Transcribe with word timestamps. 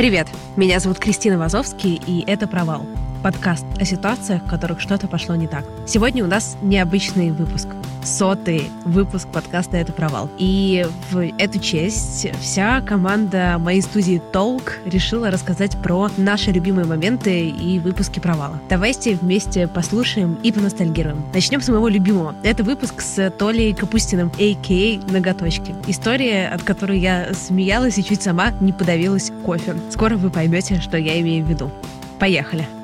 Привет, 0.00 0.28
меня 0.56 0.80
зовут 0.80 0.98
Кристина 0.98 1.36
Вазовский, 1.36 2.00
и 2.06 2.24
это 2.26 2.48
«Провал»— 2.48 2.86
подкаст 3.22 3.66
о 3.78 3.84
ситуациях, 3.84 4.42
в 4.42 4.48
которых 4.48 4.80
что-то 4.80 5.06
пошло 5.08 5.34
не 5.34 5.46
так. 5.46 5.64
Сегодня 5.86 6.24
у 6.24 6.26
нас 6.26 6.56
необычный 6.62 7.30
выпуск— 7.30 7.68
сотый 8.04 8.70
выпуск 8.84 9.28
подкаста 9.28 9.76
«Это 9.76 9.92
провал». 9.92 10.30
И 10.38 10.86
в 11.10 11.30
эту 11.38 11.58
честь 11.58 12.28
вся 12.40 12.80
команда 12.80 13.56
моей 13.58 13.82
студии 13.82 14.20
«Толк» 14.32 14.78
решила 14.84 15.30
рассказать 15.30 15.76
про 15.82 16.08
наши 16.16 16.50
любимые 16.50 16.86
моменты 16.86 17.48
и 17.48 17.78
выпуски 17.78 18.20
провала. 18.20 18.60
Давайте 18.68 19.14
вместе 19.14 19.68
послушаем 19.68 20.38
и 20.42 20.52
поностальгируем. 20.52 21.22
Начнем 21.34 21.60
с 21.60 21.68
моего 21.68 21.88
любимого. 21.88 22.34
Это 22.42 22.64
выпуск 22.64 23.00
с 23.00 23.30
Толей 23.30 23.74
Капустиным, 23.74 24.32
а.к.а. 24.38 25.12
«Ноготочки». 25.12 25.74
История, 25.86 26.48
от 26.48 26.62
которой 26.62 26.98
я 26.98 27.32
смеялась 27.34 27.98
и 27.98 28.04
чуть 28.04 28.22
сама 28.22 28.52
не 28.60 28.72
подавилась 28.72 29.32
кофе. 29.44 29.76
Скоро 29.90 30.16
вы 30.16 30.30
поймете, 30.30 30.80
что 30.80 30.96
я 30.96 31.20
имею 31.20 31.44
в 31.44 31.48
виду. 31.48 31.70
Поехали! 32.18 32.79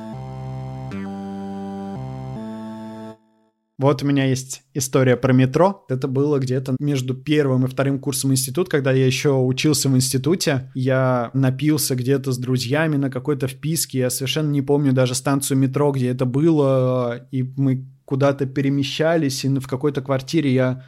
Вот 3.79 4.03
у 4.03 4.07
меня 4.07 4.25
есть 4.25 4.63
история 4.73 5.19
про 5.19 5.35
метро. 5.35 5.85
Это 5.91 6.09
было 6.09 6.39
где-то 6.39 6.77
между 6.81 7.13
первым 7.15 7.67
и 7.67 7.69
вторым 7.69 7.99
курсом 7.99 8.33
института, 8.33 8.71
когда 8.71 8.91
я 8.91 9.05
еще 9.05 9.35
учился 9.35 9.91
в 9.91 9.97
институте. 9.97 10.71
Я 10.75 11.31
напился 11.35 11.95
где-то 11.95 12.33
с 12.33 12.39
друзьями 12.39 12.97
на 12.97 13.11
какой-то 13.11 13.49
вписке. 13.49 13.99
Я 13.99 14.11
совершенно 14.11 14.51
не 14.51 14.63
помню 14.63 14.95
даже 14.95 15.15
станцию 15.15 15.59
метро, 15.59 15.93
где 15.93 16.09
это 16.09 16.25
было. 16.25 17.29
И 17.31 17.43
мы 17.43 17.87
куда-то 18.07 18.47
перемещались, 18.47 19.45
и 19.45 19.49
в 19.49 19.67
какой-то 19.67 20.01
квартире 20.01 20.55
я 20.55 20.85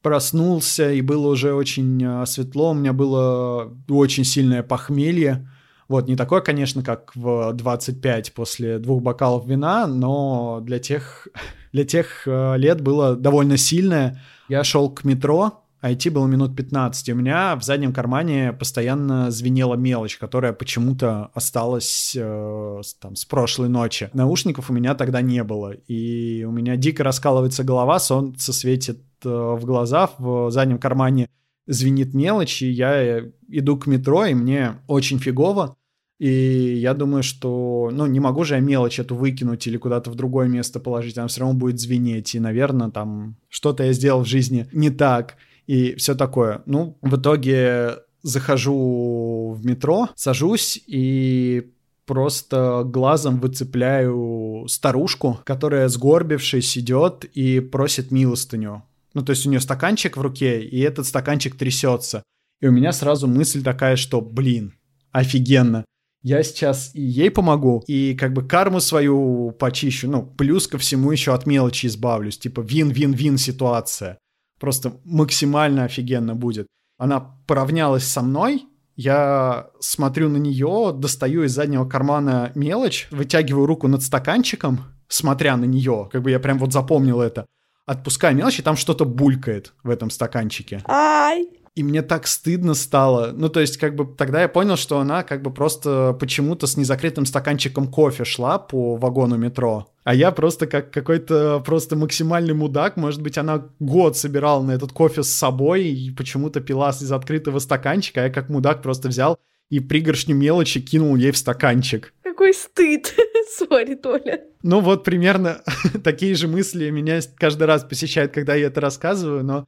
проснулся, 0.00 0.90
и 0.90 1.00
было 1.00 1.28
уже 1.28 1.54
очень 1.54 2.04
а, 2.04 2.26
светло. 2.26 2.72
У 2.72 2.74
меня 2.74 2.92
было 2.92 3.72
очень 3.88 4.24
сильное 4.24 4.64
похмелье. 4.64 5.48
Вот, 5.92 6.08
не 6.08 6.16
такое, 6.16 6.40
конечно, 6.40 6.82
как 6.82 7.14
в 7.14 7.52
25 7.52 8.32
после 8.32 8.78
двух 8.78 9.02
бокалов 9.02 9.46
вина, 9.46 9.86
но 9.86 10.60
для 10.62 10.78
тех 10.78 11.28
для 11.72 11.84
тех 11.84 12.26
э, 12.26 12.56
лет 12.56 12.80
было 12.80 13.14
довольно 13.14 13.58
сильное. 13.58 14.18
Я 14.48 14.64
шел 14.64 14.88
к 14.88 15.04
метро, 15.04 15.64
а 15.82 15.92
идти 15.92 16.08
было 16.08 16.26
минут 16.26 16.56
15. 16.56 17.10
И 17.10 17.12
у 17.12 17.16
меня 17.16 17.56
в 17.56 17.62
заднем 17.62 17.92
кармане 17.92 18.54
постоянно 18.54 19.30
звенела 19.30 19.74
мелочь, 19.74 20.16
которая 20.16 20.54
почему-то 20.54 21.30
осталась 21.34 22.16
э, 22.18 22.80
там, 22.98 23.14
с 23.14 23.26
прошлой 23.26 23.68
ночи. 23.68 24.08
Наушников 24.14 24.70
у 24.70 24.72
меня 24.72 24.94
тогда 24.94 25.20
не 25.20 25.44
было. 25.44 25.72
И 25.72 26.42
у 26.44 26.52
меня 26.52 26.76
дико 26.76 27.04
раскалывается 27.04 27.64
голова, 27.64 27.98
солнце 27.98 28.54
светит 28.54 29.02
э, 29.26 29.28
в 29.28 29.62
глаза, 29.66 30.08
в 30.16 30.50
заднем 30.50 30.78
кармане 30.78 31.28
звенит 31.66 32.14
мелочь, 32.14 32.62
и 32.62 32.70
я 32.70 33.20
иду 33.48 33.76
к 33.76 33.86
метро, 33.86 34.24
и 34.24 34.32
мне 34.32 34.76
очень 34.86 35.18
фигово. 35.18 35.76
И 36.22 36.74
я 36.76 36.94
думаю, 36.94 37.24
что, 37.24 37.90
ну, 37.92 38.06
не 38.06 38.20
могу 38.20 38.44
же 38.44 38.54
я 38.54 38.60
мелочь 38.60 39.00
эту 39.00 39.16
выкинуть 39.16 39.66
или 39.66 39.76
куда-то 39.76 40.08
в 40.08 40.14
другое 40.14 40.46
место 40.46 40.78
положить, 40.78 41.18
она 41.18 41.26
все 41.26 41.40
равно 41.40 41.58
будет 41.58 41.80
звенеть, 41.80 42.36
и, 42.36 42.38
наверное, 42.38 42.90
там 42.90 43.34
что-то 43.48 43.82
я 43.82 43.92
сделал 43.92 44.22
в 44.22 44.28
жизни 44.28 44.68
не 44.72 44.90
так, 44.90 45.34
и 45.66 45.96
все 45.96 46.14
такое. 46.14 46.62
Ну, 46.64 46.96
в 47.02 47.16
итоге 47.16 47.96
захожу 48.22 49.56
в 49.58 49.66
метро, 49.66 50.10
сажусь 50.14 50.80
и 50.86 51.72
просто 52.06 52.84
глазом 52.86 53.40
выцепляю 53.40 54.66
старушку, 54.68 55.40
которая, 55.42 55.88
сгорбившись, 55.88 56.78
идет 56.78 57.24
и 57.24 57.58
просит 57.58 58.12
милостыню. 58.12 58.84
Ну, 59.12 59.22
то 59.22 59.30
есть 59.30 59.44
у 59.44 59.50
нее 59.50 59.60
стаканчик 59.60 60.16
в 60.16 60.20
руке, 60.20 60.62
и 60.62 60.78
этот 60.78 61.04
стаканчик 61.04 61.56
трясется. 61.56 62.22
И 62.60 62.68
у 62.68 62.70
меня 62.70 62.92
сразу 62.92 63.26
мысль 63.26 63.64
такая, 63.64 63.96
что, 63.96 64.20
блин, 64.20 64.74
офигенно 65.10 65.84
я 66.22 66.42
сейчас 66.42 66.94
и 66.94 67.02
ей 67.02 67.30
помогу, 67.30 67.82
и 67.86 68.14
как 68.14 68.32
бы 68.32 68.46
карму 68.46 68.80
свою 68.80 69.50
почищу, 69.58 70.08
ну, 70.08 70.22
плюс 70.22 70.68
ко 70.68 70.78
всему 70.78 71.10
еще 71.10 71.34
от 71.34 71.46
мелочи 71.46 71.86
избавлюсь, 71.86 72.38
типа 72.38 72.60
вин-вин-вин 72.60 73.38
ситуация. 73.38 74.18
Просто 74.60 75.00
максимально 75.04 75.84
офигенно 75.84 76.36
будет. 76.36 76.68
Она 76.96 77.20
поравнялась 77.46 78.04
со 78.04 78.22
мной, 78.22 78.66
я 78.94 79.70
смотрю 79.80 80.28
на 80.28 80.36
нее, 80.36 80.92
достаю 80.96 81.42
из 81.42 81.52
заднего 81.52 81.88
кармана 81.88 82.52
мелочь, 82.54 83.08
вытягиваю 83.10 83.66
руку 83.66 83.88
над 83.88 84.02
стаканчиком, 84.02 84.84
смотря 85.08 85.56
на 85.56 85.64
нее, 85.64 86.08
как 86.12 86.22
бы 86.22 86.30
я 86.30 86.38
прям 86.38 86.58
вот 86.58 86.72
запомнил 86.72 87.20
это, 87.20 87.46
отпускаю 87.86 88.36
мелочь, 88.36 88.60
и 88.60 88.62
там 88.62 88.76
что-то 88.76 89.04
булькает 89.04 89.72
в 89.82 89.90
этом 89.90 90.10
стаканчике. 90.10 90.82
Ай! 90.86 91.48
И 91.74 91.82
мне 91.82 92.02
так 92.02 92.26
стыдно 92.26 92.74
стало. 92.74 93.32
Ну, 93.32 93.48
то 93.48 93.60
есть, 93.60 93.78
как 93.78 93.96
бы, 93.96 94.04
тогда 94.04 94.42
я 94.42 94.48
понял, 94.48 94.76
что 94.76 94.98
она 94.98 95.22
как 95.22 95.42
бы 95.42 95.50
просто 95.50 96.14
почему-то 96.20 96.66
с 96.66 96.76
незакрытым 96.76 97.24
стаканчиком 97.24 97.88
кофе 97.90 98.24
шла 98.24 98.58
по 98.58 98.96
вагону 98.96 99.38
метро. 99.38 99.86
А 100.04 100.14
я 100.14 100.32
просто 100.32 100.66
как 100.66 100.90
какой-то 100.90 101.62
просто 101.64 101.96
максимальный 101.96 102.52
мудак. 102.52 102.96
Может 102.96 103.22
быть, 103.22 103.38
она 103.38 103.68
год 103.80 104.18
собирала 104.18 104.62
на 104.62 104.72
этот 104.72 104.92
кофе 104.92 105.22
с 105.22 105.30
собой 105.30 105.84
и 105.84 106.10
почему-то 106.10 106.60
пила 106.60 106.90
из 106.90 107.10
открытого 107.10 107.58
стаканчика, 107.58 108.20
а 108.20 108.24
я 108.24 108.30
как 108.30 108.50
мудак 108.50 108.82
просто 108.82 109.08
взял 109.08 109.38
и 109.70 109.80
пригоршню 109.80 110.34
мелочи 110.34 110.80
кинул 110.80 111.16
ей 111.16 111.30
в 111.30 111.38
стаканчик. 111.38 112.12
Какой 112.22 112.52
стыд. 112.52 113.14
Сори, 113.56 113.94
Толя. 113.94 114.42
Ну 114.62 114.80
вот 114.80 115.02
примерно 115.02 115.62
такие 116.04 116.34
же 116.34 116.46
мысли 116.46 116.90
меня 116.90 117.20
каждый 117.38 117.64
раз 117.64 117.82
посещают, 117.82 118.32
когда 118.32 118.54
я 118.54 118.66
это 118.66 118.82
рассказываю, 118.82 119.42
но 119.42 119.66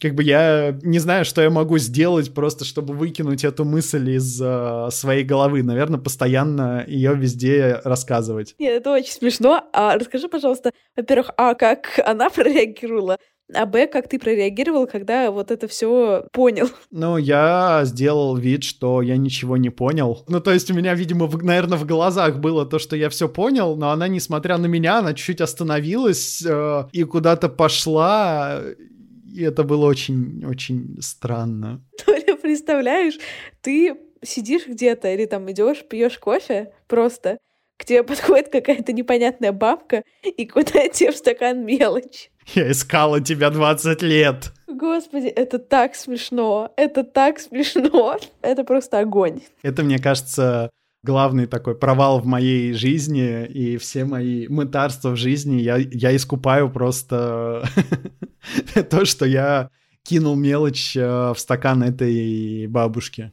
как 0.00 0.14
бы 0.14 0.22
я 0.22 0.78
не 0.82 0.98
знаю, 0.98 1.24
что 1.24 1.40
я 1.40 1.50
могу 1.50 1.78
сделать 1.78 2.34
просто, 2.34 2.64
чтобы 2.64 2.94
выкинуть 2.94 3.44
эту 3.44 3.64
мысль 3.64 4.10
из 4.10 4.40
э, 4.42 4.88
своей 4.90 5.24
головы. 5.24 5.62
Наверное, 5.62 5.98
постоянно 5.98 6.84
ее 6.86 7.14
везде 7.14 7.80
рассказывать. 7.82 8.54
Нет, 8.58 8.80
это 8.80 8.92
очень 8.92 9.12
смешно. 9.12 9.64
А 9.72 9.96
расскажи, 9.96 10.28
пожалуйста, 10.28 10.72
во-первых, 10.96 11.30
а 11.36 11.54
как 11.54 11.98
она 12.04 12.28
прореагировала? 12.30 13.18
А 13.54 13.64
Б, 13.64 13.86
как 13.86 14.08
ты 14.08 14.18
прореагировал, 14.18 14.88
когда 14.88 15.30
вот 15.30 15.52
это 15.52 15.68
все 15.68 16.26
понял? 16.32 16.68
Ну, 16.90 17.16
я 17.16 17.82
сделал 17.84 18.36
вид, 18.36 18.64
что 18.64 19.02
я 19.02 19.16
ничего 19.16 19.56
не 19.56 19.70
понял. 19.70 20.24
Ну, 20.28 20.40
то 20.40 20.52
есть 20.52 20.70
у 20.70 20.74
меня, 20.74 20.94
видимо, 20.94 21.26
в, 21.26 21.42
наверное, 21.42 21.78
в 21.78 21.86
глазах 21.86 22.38
было 22.38 22.66
то, 22.66 22.78
что 22.78 22.96
я 22.96 23.08
все 23.08 23.28
понял, 23.28 23.76
но 23.76 23.90
она, 23.90 24.08
несмотря 24.08 24.56
на 24.56 24.66
меня, 24.66 24.98
она 24.98 25.14
чуть-чуть 25.14 25.40
остановилась 25.40 26.42
э, 26.44 26.84
и 26.92 27.04
куда-то 27.04 27.48
пошла 27.48 28.60
и 29.36 29.42
это 29.42 29.64
было 29.64 29.86
очень-очень 29.86 30.96
странно. 31.00 31.84
Толя, 32.04 32.36
представляешь, 32.36 33.18
ты 33.60 33.96
сидишь 34.22 34.66
где-то 34.66 35.12
или 35.12 35.26
там 35.26 35.50
идешь, 35.50 35.84
пьешь 35.86 36.18
кофе 36.18 36.72
просто, 36.88 37.38
к 37.76 37.84
тебе 37.84 38.02
подходит 38.04 38.48
какая-то 38.48 38.92
непонятная 38.92 39.52
бабка 39.52 40.02
и 40.22 40.46
куда 40.46 40.88
тебе 40.92 41.12
в 41.12 41.16
стакан 41.16 41.64
мелочь. 41.64 42.30
Я 42.54 42.70
искала 42.70 43.20
тебя 43.20 43.50
20 43.50 44.02
лет. 44.02 44.52
Господи, 44.68 45.26
это 45.26 45.58
так 45.58 45.94
смешно. 45.94 46.72
Это 46.76 47.02
так 47.04 47.38
смешно. 47.40 48.18
Это 48.40 48.64
просто 48.64 49.00
огонь. 49.00 49.40
Это, 49.62 49.82
мне 49.82 49.98
кажется, 49.98 50.70
главный 51.06 51.46
такой 51.46 51.74
провал 51.74 52.20
в 52.20 52.26
моей 52.26 52.72
жизни, 52.72 53.46
и 53.46 53.76
все 53.78 54.04
мои 54.04 54.48
мытарства 54.48 55.10
в 55.10 55.16
жизни 55.16 55.60
я, 55.60 55.76
я 55.76 56.14
искупаю 56.14 56.68
просто 56.68 57.66
то, 58.90 59.04
что 59.04 59.24
я 59.24 59.70
кинул 60.02 60.36
мелочь 60.36 60.96
э, 60.96 61.32
в 61.34 61.38
стакан 61.38 61.82
этой 61.82 62.66
бабушки. 62.66 63.32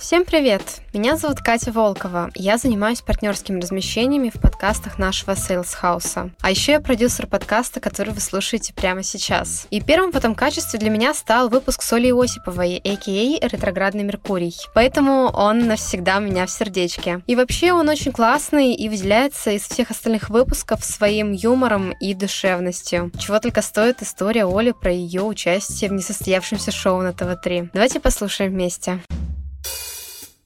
Всем 0.00 0.24
привет! 0.24 0.62
Меня 0.94 1.18
зовут 1.18 1.40
Катя 1.40 1.72
Волкова. 1.72 2.30
Я 2.34 2.56
занимаюсь 2.56 3.02
партнерскими 3.02 3.60
размещениями 3.60 4.30
в 4.34 4.40
подкастах 4.40 4.98
нашего 4.98 5.32
Sales 5.32 5.68
House. 5.82 6.30
А 6.40 6.50
еще 6.50 6.72
я 6.72 6.80
продюсер 6.80 7.26
подкаста, 7.26 7.80
который 7.80 8.14
вы 8.14 8.20
слушаете 8.20 8.72
прямо 8.72 9.02
сейчас. 9.02 9.66
И 9.68 9.82
первым 9.82 10.10
в 10.10 10.16
этом 10.16 10.34
качестве 10.34 10.78
для 10.78 10.88
меня 10.88 11.12
стал 11.12 11.50
выпуск 11.50 11.82
с 11.82 11.92
Олей 11.92 12.14
Осиповой, 12.14 12.80
а.к.а. 12.82 13.46
«Ретроградный 13.46 14.02
Меркурий». 14.02 14.56
Поэтому 14.74 15.28
он 15.34 15.68
навсегда 15.68 16.16
у 16.16 16.22
меня 16.22 16.46
в 16.46 16.50
сердечке. 16.50 17.20
И 17.26 17.36
вообще 17.36 17.74
он 17.74 17.86
очень 17.90 18.10
классный 18.10 18.72
и 18.72 18.88
выделяется 18.88 19.50
из 19.50 19.68
всех 19.68 19.90
остальных 19.90 20.30
выпусков 20.30 20.82
своим 20.82 21.32
юмором 21.32 21.92
и 22.00 22.14
душевностью. 22.14 23.12
Чего 23.18 23.38
только 23.38 23.60
стоит 23.60 24.00
история 24.00 24.46
Оли 24.46 24.72
про 24.72 24.90
ее 24.90 25.22
участие 25.22 25.90
в 25.90 25.92
несостоявшемся 25.92 26.70
шоу 26.70 27.02
на 27.02 27.12
ТВ-3. 27.12 27.68
Давайте 27.74 28.00
послушаем 28.00 28.52
вместе 28.52 28.98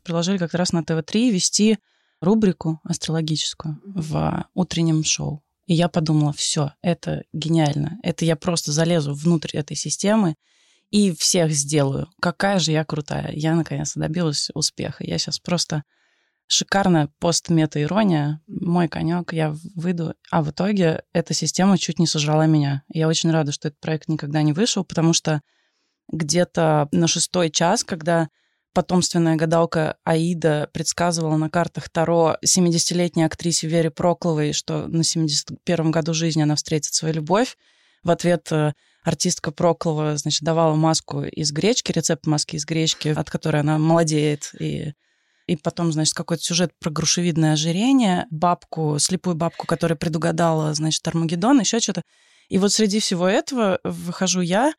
предложили 0.04 0.38
как 0.38 0.54
раз 0.54 0.72
на 0.72 0.84
ТВ-3 0.84 1.30
вести 1.30 1.78
рубрику 2.20 2.80
астрологическую 2.84 3.80
в 3.84 4.46
утреннем 4.54 5.04
шоу. 5.04 5.42
И 5.66 5.74
я 5.74 5.88
подумала, 5.88 6.32
все, 6.32 6.72
это 6.82 7.24
гениально. 7.32 7.98
Это 8.02 8.24
я 8.24 8.36
просто 8.36 8.72
залезу 8.72 9.14
внутрь 9.14 9.56
этой 9.56 9.76
системы 9.76 10.36
и 10.90 11.14
всех 11.14 11.52
сделаю. 11.52 12.08
Какая 12.20 12.58
же 12.58 12.72
я 12.72 12.84
крутая. 12.84 13.32
Я, 13.32 13.54
наконец-то, 13.54 14.00
добилась 14.00 14.50
успеха. 14.54 15.02
Я 15.04 15.18
сейчас 15.18 15.38
просто 15.38 15.82
шикарная 16.46 17.08
пост-мета-ирония, 17.18 18.40
мой 18.46 18.88
конек, 18.88 19.32
я 19.32 19.56
выйду. 19.74 20.14
А 20.30 20.42
в 20.42 20.50
итоге 20.50 21.02
эта 21.12 21.32
система 21.34 21.78
чуть 21.78 21.98
не 21.98 22.06
сожрала 22.06 22.46
меня. 22.46 22.82
Я 22.88 23.08
очень 23.08 23.30
рада, 23.30 23.52
что 23.52 23.68
этот 23.68 23.80
проект 23.80 24.08
никогда 24.08 24.42
не 24.42 24.52
вышел, 24.52 24.84
потому 24.84 25.14
что 25.14 25.40
где-то 26.12 26.88
на 26.92 27.08
шестой 27.08 27.50
час, 27.50 27.82
когда 27.82 28.28
потомственная 28.74 29.36
гадалка 29.36 29.96
Аида 30.04 30.68
предсказывала 30.72 31.36
на 31.36 31.48
картах 31.48 31.88
Таро 31.88 32.36
70-летней 32.44 33.24
актрисе 33.24 33.68
Вере 33.68 33.90
Прокловой, 33.90 34.52
что 34.52 34.86
на 34.88 35.00
71-м 35.00 35.90
году 35.90 36.12
жизни 36.12 36.42
она 36.42 36.56
встретит 36.56 36.92
свою 36.92 37.14
любовь. 37.14 37.56
В 38.02 38.10
ответ 38.10 38.52
э, 38.52 38.74
артистка 39.02 39.52
Проклова, 39.52 40.16
значит, 40.16 40.42
давала 40.42 40.74
маску 40.74 41.22
из 41.22 41.52
гречки, 41.52 41.92
рецепт 41.92 42.26
маски 42.26 42.56
из 42.56 42.66
гречки, 42.66 43.08
от 43.08 43.30
которой 43.30 43.60
она 43.60 43.78
молодеет. 43.78 44.50
И, 44.58 44.92
и 45.46 45.56
потом, 45.56 45.92
значит, 45.92 46.12
какой-то 46.14 46.42
сюжет 46.42 46.72
про 46.80 46.90
грушевидное 46.90 47.52
ожирение, 47.52 48.26
бабку, 48.30 48.98
слепую 48.98 49.36
бабку, 49.36 49.66
которая 49.66 49.96
предугадала, 49.96 50.74
значит, 50.74 51.06
Армагеддон, 51.06 51.60
еще 51.60 51.80
что-то. 51.80 52.02
И 52.48 52.58
вот 52.58 52.72
среди 52.72 52.98
всего 52.98 53.26
этого 53.26 53.78
выхожу 53.84 54.40
я, 54.40 54.74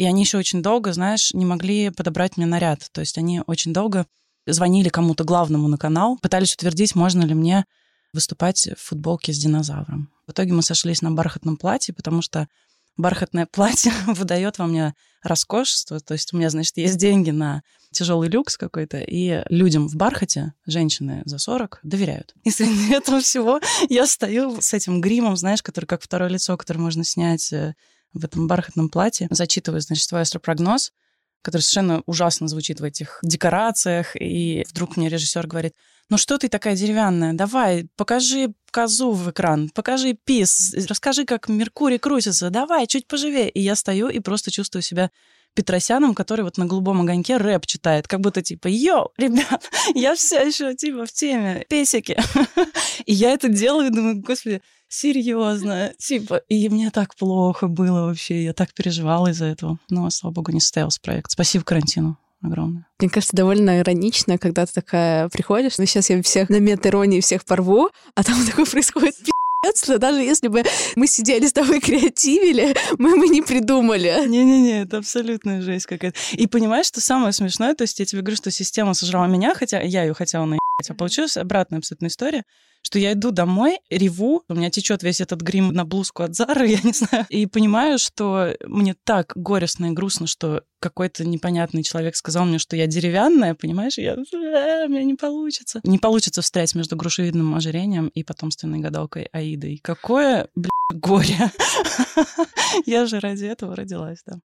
и 0.00 0.06
они 0.06 0.22
еще 0.22 0.38
очень 0.38 0.62
долго, 0.62 0.94
знаешь, 0.94 1.34
не 1.34 1.44
могли 1.44 1.90
подобрать 1.90 2.38
мне 2.38 2.46
наряд. 2.46 2.88
То 2.92 3.02
есть 3.02 3.18
они 3.18 3.42
очень 3.46 3.74
долго 3.74 4.06
звонили 4.46 4.88
кому-то 4.88 5.24
главному 5.24 5.68
на 5.68 5.76
канал, 5.76 6.16
пытались 6.22 6.54
утвердить, 6.54 6.94
можно 6.94 7.20
ли 7.20 7.34
мне 7.34 7.66
выступать 8.14 8.66
в 8.78 8.80
футболке 8.80 9.34
с 9.34 9.38
динозавром. 9.38 10.10
В 10.26 10.32
итоге 10.32 10.54
мы 10.54 10.62
сошлись 10.62 11.02
на 11.02 11.10
бархатном 11.10 11.58
платье, 11.58 11.92
потому 11.92 12.22
что 12.22 12.48
бархатное 12.96 13.44
платье 13.52 13.92
выдает 14.06 14.56
во 14.56 14.66
мне 14.66 14.94
роскошество. 15.22 16.00
То 16.00 16.14
есть 16.14 16.32
у 16.32 16.38
меня, 16.38 16.48
значит, 16.48 16.78
есть 16.78 16.96
деньги 16.96 17.30
на 17.30 17.60
тяжелый 17.92 18.30
люкс 18.30 18.56
какой-то, 18.56 19.00
и 19.00 19.42
людям 19.50 19.86
в 19.86 19.96
бархате, 19.96 20.54
женщины 20.64 21.20
за 21.26 21.36
40, 21.36 21.80
доверяют. 21.82 22.32
И 22.44 22.50
среди 22.50 22.94
этого 22.94 23.20
всего 23.20 23.60
я 23.90 24.06
стою 24.06 24.62
с 24.62 24.72
этим 24.72 25.02
гримом, 25.02 25.36
знаешь, 25.36 25.62
который 25.62 25.84
как 25.84 26.00
второе 26.00 26.30
лицо, 26.30 26.56
которое 26.56 26.80
можно 26.80 27.04
снять 27.04 27.52
э, 27.52 27.74
в 28.12 28.24
этом 28.24 28.46
бархатном 28.46 28.88
платье, 28.88 29.28
зачитываю, 29.30 29.80
значит, 29.80 30.08
свой 30.08 30.22
астропрогноз, 30.22 30.92
который 31.42 31.62
совершенно 31.62 32.02
ужасно 32.06 32.48
звучит 32.48 32.80
в 32.80 32.84
этих 32.84 33.18
декорациях, 33.22 34.14
и 34.14 34.64
вдруг 34.68 34.96
мне 34.96 35.08
режиссер 35.08 35.46
говорит, 35.46 35.74
ну 36.10 36.18
что 36.18 36.38
ты 36.38 36.48
такая 36.48 36.76
деревянная, 36.76 37.32
давай, 37.34 37.86
покажи 37.96 38.52
козу 38.72 39.12
в 39.12 39.30
экран, 39.30 39.70
покажи 39.70 40.14
пис, 40.14 40.74
расскажи, 40.88 41.24
как 41.24 41.48
Меркурий 41.48 41.98
крутится, 41.98 42.50
давай, 42.50 42.86
чуть 42.86 43.06
поживее. 43.06 43.48
И 43.48 43.60
я 43.60 43.76
стою 43.76 44.08
и 44.08 44.18
просто 44.18 44.50
чувствую 44.50 44.82
себя 44.82 45.10
Петросяном, 45.54 46.14
который 46.14 46.42
вот 46.42 46.58
на 46.58 46.66
голубом 46.66 47.00
огоньке 47.00 47.36
рэп 47.36 47.66
читает, 47.66 48.06
как 48.06 48.20
будто 48.20 48.42
типа, 48.42 48.68
йоу, 48.68 49.12
ребят, 49.16 49.68
я 49.94 50.14
все 50.14 50.46
еще 50.46 50.74
типа 50.74 51.06
в 51.06 51.12
теме, 51.12 51.64
песики. 51.68 52.16
И 53.06 53.12
я 53.12 53.32
это 53.32 53.48
делаю, 53.48 53.90
думаю, 53.90 54.20
господи, 54.20 54.62
серьезно, 54.90 55.94
типа, 55.96 56.42
и 56.48 56.68
мне 56.68 56.90
так 56.90 57.14
плохо 57.14 57.68
было 57.68 58.06
вообще, 58.06 58.44
я 58.44 58.52
так 58.52 58.74
переживала 58.74 59.28
из-за 59.28 59.46
этого. 59.46 59.78
Но, 59.88 60.10
слава 60.10 60.34
богу, 60.34 60.52
не 60.52 60.60
состоялся 60.60 61.00
проект. 61.00 61.30
Спасибо 61.30 61.64
карантину 61.64 62.18
огромное. 62.42 62.86
Мне 62.98 63.08
кажется, 63.08 63.36
довольно 63.36 63.78
иронично, 63.78 64.38
когда 64.38 64.66
ты 64.66 64.72
такая 64.72 65.28
приходишь, 65.28 65.78
ну 65.78 65.86
сейчас 65.86 66.10
я 66.10 66.22
всех 66.22 66.48
на 66.48 66.58
мет-иронии 66.58 67.20
всех 67.20 67.44
порву, 67.44 67.90
а 68.14 68.24
там 68.24 68.34
такое 68.46 68.66
происходит 68.66 69.14
даже 69.98 70.20
если 70.20 70.48
бы 70.48 70.62
мы 70.96 71.06
сидели 71.06 71.46
с 71.46 71.52
тобой 71.52 71.80
креативили, 71.80 72.74
мы 72.98 73.18
бы 73.18 73.28
не 73.28 73.42
придумали. 73.42 74.26
Не-не-не, 74.26 74.82
это 74.82 74.98
абсолютная 74.98 75.60
жесть 75.60 75.86
какая-то. 75.86 76.18
И 76.32 76.46
понимаешь, 76.46 76.86
что 76.86 77.00
самое 77.00 77.32
смешное, 77.32 77.74
то 77.74 77.82
есть 77.82 77.98
я 77.98 78.06
тебе 78.06 78.22
говорю, 78.22 78.36
что 78.36 78.50
система 78.50 78.94
сожрала 78.94 79.26
меня, 79.26 79.54
хотя 79.54 79.80
я 79.80 80.04
ее 80.04 80.14
хотела 80.14 80.46
наебать, 80.46 80.88
а 80.88 80.94
получилась 80.94 81.36
обратная 81.36 81.78
абсолютная 81.78 82.08
история, 82.08 82.44
что 82.82 82.98
я 82.98 83.12
иду 83.12 83.30
домой, 83.30 83.78
реву, 83.90 84.42
у 84.48 84.54
меня 84.54 84.70
течет 84.70 85.02
весь 85.02 85.20
этот 85.20 85.40
грим 85.40 85.72
на 85.72 85.84
блузку 85.84 86.22
от 86.22 86.34
Зары, 86.34 86.66
я 86.70 86.80
не 86.82 86.92
знаю, 86.92 87.26
и 87.28 87.46
понимаю, 87.46 87.98
что 87.98 88.54
мне 88.64 88.94
так 89.04 89.32
горестно 89.34 89.86
и 89.86 89.90
грустно, 89.90 90.26
что 90.26 90.62
какой-то 90.80 91.24
непонятный 91.24 91.82
человек 91.82 92.16
сказал 92.16 92.44
мне, 92.46 92.58
что 92.58 92.76
я 92.76 92.86
деревянная, 92.86 93.54
понимаешь, 93.54 93.98
я, 93.98 94.14
а, 94.14 94.16
у 94.16 94.88
меня 94.88 95.04
не 95.04 95.14
получится. 95.14 95.80
Не 95.84 95.98
получится 95.98 96.42
встрять 96.42 96.74
между 96.74 96.96
грушевидным 96.96 97.54
ожирением 97.54 98.08
и 98.08 98.24
потомственной 98.24 98.78
гадалкой 98.78 99.28
Аидой. 99.32 99.80
Какое, 99.82 100.48
блядь, 100.54 100.70
горе. 100.94 101.50
Я 102.86 103.06
же 103.06 103.20
ради 103.20 103.44
этого 103.44 103.76
родилась, 103.76 104.22
да. 104.26 104.40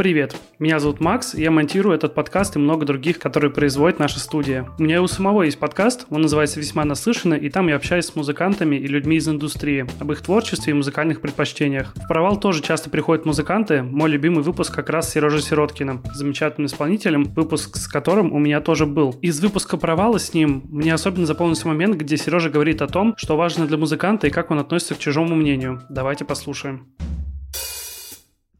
Привет, 0.00 0.34
меня 0.58 0.80
зовут 0.80 0.98
Макс, 1.00 1.34
я 1.34 1.50
монтирую 1.50 1.94
этот 1.94 2.14
подкаст 2.14 2.56
и 2.56 2.58
много 2.58 2.86
других, 2.86 3.18
которые 3.18 3.50
производит 3.50 3.98
наша 3.98 4.18
студия. 4.18 4.66
У 4.78 4.82
меня 4.82 4.96
и 4.96 4.98
у 4.98 5.06
самого 5.06 5.42
есть 5.42 5.58
подкаст, 5.58 6.06
он 6.08 6.22
называется 6.22 6.58
«Весьма 6.58 6.86
наслышано», 6.86 7.34
и 7.34 7.50
там 7.50 7.68
я 7.68 7.76
общаюсь 7.76 8.06
с 8.06 8.16
музыкантами 8.16 8.76
и 8.76 8.86
людьми 8.86 9.18
из 9.18 9.28
индустрии, 9.28 9.84
об 10.00 10.10
их 10.10 10.22
творчестве 10.22 10.70
и 10.70 10.74
музыкальных 10.74 11.20
предпочтениях. 11.20 11.92
В 11.96 12.08
«Провал» 12.08 12.40
тоже 12.40 12.62
часто 12.62 12.88
приходят 12.88 13.26
музыканты, 13.26 13.82
мой 13.82 14.08
любимый 14.08 14.42
выпуск 14.42 14.74
как 14.74 14.88
раз 14.88 15.10
с 15.10 15.12
Сережей 15.12 15.42
Сироткиным, 15.42 16.02
замечательным 16.14 16.68
исполнителем, 16.68 17.24
выпуск 17.24 17.76
с 17.76 17.86
которым 17.86 18.32
у 18.32 18.38
меня 18.38 18.62
тоже 18.62 18.86
был. 18.86 19.18
Из 19.20 19.38
выпуска 19.42 19.76
«Провала» 19.76 20.18
с 20.18 20.32
ним 20.32 20.64
мне 20.70 20.94
особенно 20.94 21.26
запомнился 21.26 21.68
момент, 21.68 21.96
где 21.96 22.16
Сережа 22.16 22.48
говорит 22.48 22.80
о 22.80 22.86
том, 22.86 23.12
что 23.18 23.36
важно 23.36 23.66
для 23.66 23.76
музыканта 23.76 24.28
и 24.28 24.30
как 24.30 24.50
он 24.50 24.60
относится 24.60 24.94
к 24.94 24.98
чужому 24.98 25.34
мнению. 25.34 25.82
Давайте 25.90 26.24
послушаем. 26.24 26.86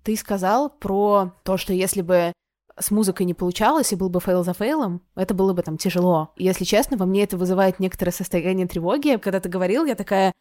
Ты 0.02 0.16
сказал 0.16 0.70
про 0.70 1.32
то, 1.44 1.56
что 1.56 1.72
если 1.72 2.02
бы 2.02 2.32
с 2.78 2.90
музыкой 2.90 3.26
не 3.26 3.34
получалось 3.34 3.92
и 3.92 3.96
был 3.96 4.08
бы 4.08 4.20
фейл 4.20 4.42
за 4.42 4.54
фейлом, 4.54 5.02
это 5.14 5.34
было 5.34 5.52
бы 5.52 5.62
там 5.62 5.76
тяжело. 5.76 6.32
Если 6.36 6.64
честно, 6.64 6.96
во 6.96 7.06
мне 7.06 7.24
это 7.24 7.36
вызывает 7.36 7.78
некоторое 7.78 8.12
состояние 8.12 8.66
тревоги. 8.66 9.18
Когда 9.22 9.40
ты 9.40 9.48
говорил, 9.48 9.84
я 9.84 9.94
такая, 9.94 10.32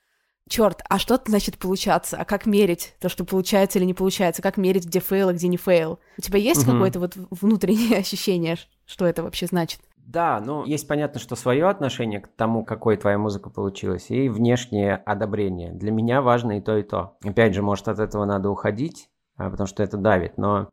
черт, 0.47 0.81
а 0.89 0.99
что 0.99 1.21
значит 1.25 1.57
получаться? 1.57 2.17
А 2.17 2.25
как 2.25 2.45
мерить 2.45 2.95
то, 2.99 3.09
что 3.09 3.25
получается 3.25 3.79
или 3.79 3.85
не 3.85 3.93
получается? 3.93 4.41
Как 4.41 4.57
мерить, 4.57 4.85
где 4.85 4.99
фейл, 4.99 5.29
а 5.29 5.33
где 5.33 5.47
не 5.47 5.57
фейл? 5.57 5.99
У 6.17 6.21
тебя 6.21 6.39
есть 6.39 6.63
угу. 6.63 6.71
какое-то 6.71 6.99
вот 6.99 7.13
внутреннее 7.15 7.97
ощущение, 7.99 8.57
что 8.85 9.05
это 9.05 9.23
вообще 9.23 9.47
значит? 9.47 9.81
Да, 9.97 10.41
ну, 10.43 10.65
есть 10.65 10.87
понятно, 10.87 11.19
что 11.19 11.35
свое 11.35 11.67
отношение 11.67 12.19
к 12.19 12.29
тому, 12.29 12.65
какой 12.65 12.97
твоя 12.97 13.19
музыка 13.19 13.51
получилась, 13.51 14.09
и 14.09 14.27
внешнее 14.27 14.95
одобрение. 14.95 15.71
Для 15.71 15.91
меня 15.91 16.23
важно 16.23 16.57
и 16.57 16.61
то, 16.61 16.75
и 16.75 16.81
то. 16.81 17.17
Опять 17.23 17.53
же, 17.53 17.61
может, 17.61 17.87
от 17.87 17.99
этого 17.99 18.25
надо 18.25 18.49
уходить, 18.49 19.07
потому 19.49 19.67
что 19.67 19.83
это 19.83 19.97
давит. 19.97 20.37
Но 20.37 20.69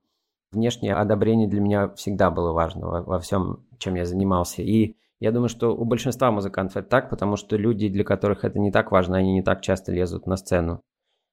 внешнее 0.53 0.95
одобрение 0.95 1.49
для 1.49 1.61
меня 1.61 1.89
всегда 1.91 2.31
было 2.31 2.53
важно 2.53 2.87
во, 2.87 3.03
во 3.03 3.19
всем, 3.21 3.65
чем 3.79 3.95
я 3.95 4.05
занимался. 4.05 4.63
И 4.63 4.97
я 5.19 5.33
думаю, 5.33 5.49
что 5.49 5.75
у 5.75 5.85
большинства 5.85 6.31
музыкантов 6.31 6.77
это 6.77 6.89
так, 6.89 7.11
потому 7.11 7.37
что 7.37 7.57
люди, 7.57 7.89
для 7.89 8.05
которых 8.05 8.45
это 8.45 8.59
не 8.59 8.71
так 8.71 8.91
важно, 8.91 9.17
они 9.17 9.33
не 9.33 9.43
так 9.43 9.63
часто 9.63 9.93
лезут 9.93 10.27
на 10.27 10.37
сцену, 10.37 10.83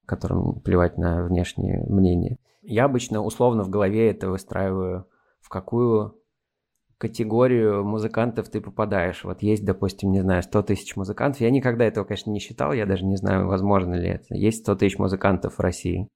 которым 0.05 0.61
плевать 0.61 0.97
на 0.97 1.23
внешнее 1.23 1.83
мнение. 1.89 2.37
Я 2.61 2.85
обычно 2.85 3.21
условно 3.21 3.63
в 3.63 3.69
голове 3.69 4.09
это 4.09 4.29
выстраиваю, 4.29 5.07
в 5.41 5.49
какую 5.49 6.17
категорию 6.97 7.83
музыкантов 7.83 8.47
ты 8.47 8.61
попадаешь. 8.61 9.25
Вот 9.25 9.41
есть, 9.41 9.65
допустим, 9.65 10.11
не 10.11 10.21
знаю, 10.21 10.41
100 10.41 10.61
тысяч 10.61 10.95
музыкантов. 10.95 11.41
Я 11.41 11.49
никогда 11.49 11.83
этого, 11.83 12.05
конечно, 12.05 12.31
не 12.31 12.39
считал, 12.39 12.71
я 12.71 12.85
даже 12.85 13.03
не 13.03 13.17
знаю, 13.17 13.47
возможно 13.47 13.95
ли 13.95 14.07
это. 14.07 14.33
Есть 14.35 14.59
100 14.59 14.75
тысяч 14.75 14.97
музыкантов 14.97 15.57
в 15.57 15.59
России. 15.59 16.07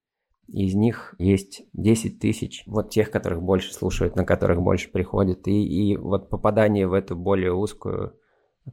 Из 0.47 0.75
них 0.75 1.13
есть 1.17 1.63
10 1.73 2.19
тысяч, 2.19 2.63
вот 2.67 2.89
тех, 2.89 3.11
которых 3.11 3.41
больше 3.41 3.73
слушают, 3.73 4.15
на 4.15 4.25
которых 4.25 4.61
больше 4.61 4.91
приходят. 4.91 5.47
И, 5.47 5.91
и 5.91 5.97
вот 5.97 6.29
попадание 6.29 6.87
в 6.87 6.93
эту 6.93 7.15
более 7.15 7.53
узкую 7.53 8.15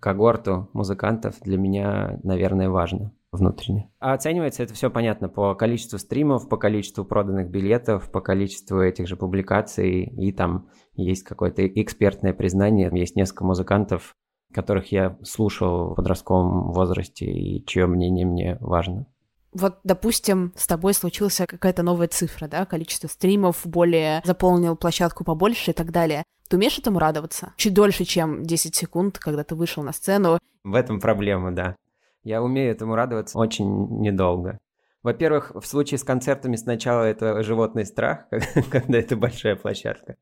когорту 0.00 0.68
музыкантов 0.72 1.40
для 1.40 1.58
меня, 1.58 2.18
наверное, 2.22 2.68
важно. 2.70 3.12
внутренне. 3.32 3.90
А 3.98 4.12
оценивается 4.12 4.62
это 4.62 4.74
все 4.74 4.90
понятно 4.90 5.28
по 5.28 5.54
количеству 5.56 5.98
стримов, 5.98 6.48
по 6.48 6.56
количеству 6.56 7.04
проданных 7.04 7.50
билетов, 7.50 8.10
по 8.12 8.20
количеству 8.20 8.80
этих 8.80 9.08
же 9.08 9.16
публикаций, 9.16 10.04
и 10.04 10.32
там 10.32 10.68
есть 10.94 11.24
какое-то 11.24 11.66
экспертное 11.66 12.32
признание. 12.32 12.90
Есть 12.92 13.16
несколько 13.16 13.44
музыкантов, 13.44 14.14
которых 14.52 14.92
я 14.92 15.18
слушал 15.22 15.90
в 15.90 15.94
подростковом 15.96 16.70
возрасте 16.70 17.26
и 17.26 17.64
чье 17.66 17.86
мнение 17.86 18.24
мне 18.24 18.56
важно. 18.60 19.06
Вот, 19.54 19.78
допустим, 19.84 20.52
с 20.56 20.66
тобой 20.66 20.94
случилась 20.94 21.40
какая-то 21.46 21.82
новая 21.82 22.08
цифра, 22.08 22.48
да, 22.48 22.66
количество 22.66 23.08
стримов 23.08 23.60
более 23.64 24.20
заполнил 24.24 24.76
площадку 24.76 25.24
побольше 25.24 25.70
и 25.70 25.74
так 25.74 25.92
далее. 25.92 26.24
Ты 26.48 26.56
умеешь 26.56 26.78
этому 26.78 26.98
радоваться? 26.98 27.54
Чуть 27.56 27.72
дольше, 27.72 28.04
чем 28.04 28.44
10 28.44 28.74
секунд, 28.74 29.18
когда 29.18 29.44
ты 29.44 29.54
вышел 29.54 29.82
на 29.82 29.92
сцену. 29.92 30.38
В 30.64 30.74
этом 30.74 31.00
проблема, 31.00 31.52
да. 31.52 31.76
Я 32.22 32.42
умею 32.42 32.70
этому 32.70 32.96
радоваться 32.96 33.38
очень 33.38 34.00
недолго. 34.00 34.58
Во-первых, 35.02 35.52
в 35.54 35.64
случае 35.66 35.98
с 35.98 36.04
концертами 36.04 36.56
сначала 36.56 37.04
это 37.04 37.42
животный 37.42 37.84
страх, 37.84 38.26
когда 38.70 38.98
это 38.98 39.16
большая 39.16 39.54
площадка. 39.54 40.16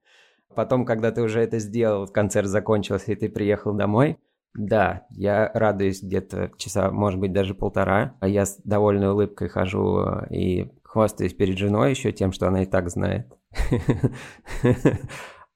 Потом, 0.55 0.85
когда 0.85 1.11
ты 1.13 1.23
уже 1.23 1.41
это 1.41 1.59
сделал, 1.59 2.07
концерт 2.07 2.49
закончился, 2.49 3.13
и 3.13 3.15
ты 3.15 3.29
приехал 3.29 3.73
домой, 3.73 4.19
да, 4.55 5.07
я 5.11 5.51
радуюсь 5.55 6.03
где-то 6.03 6.53
часа, 6.57 6.91
может 6.91 7.19
быть, 7.19 7.33
даже 7.33 7.55
полтора. 7.55 8.17
А 8.21 8.29
я 8.29 8.45
с 8.47 8.61
довольной 8.63 9.11
улыбкой 9.11 9.49
хожу 9.49 10.05
и 10.31 10.71
хвастаюсь 10.83 11.35
перед 11.35 11.59
женой 11.59 11.91
еще 11.91 12.13
тем, 12.13 12.33
что 12.33 12.49
она 12.49 12.63
и 12.63 12.67
так 12.67 12.91
знает. 12.91 13.33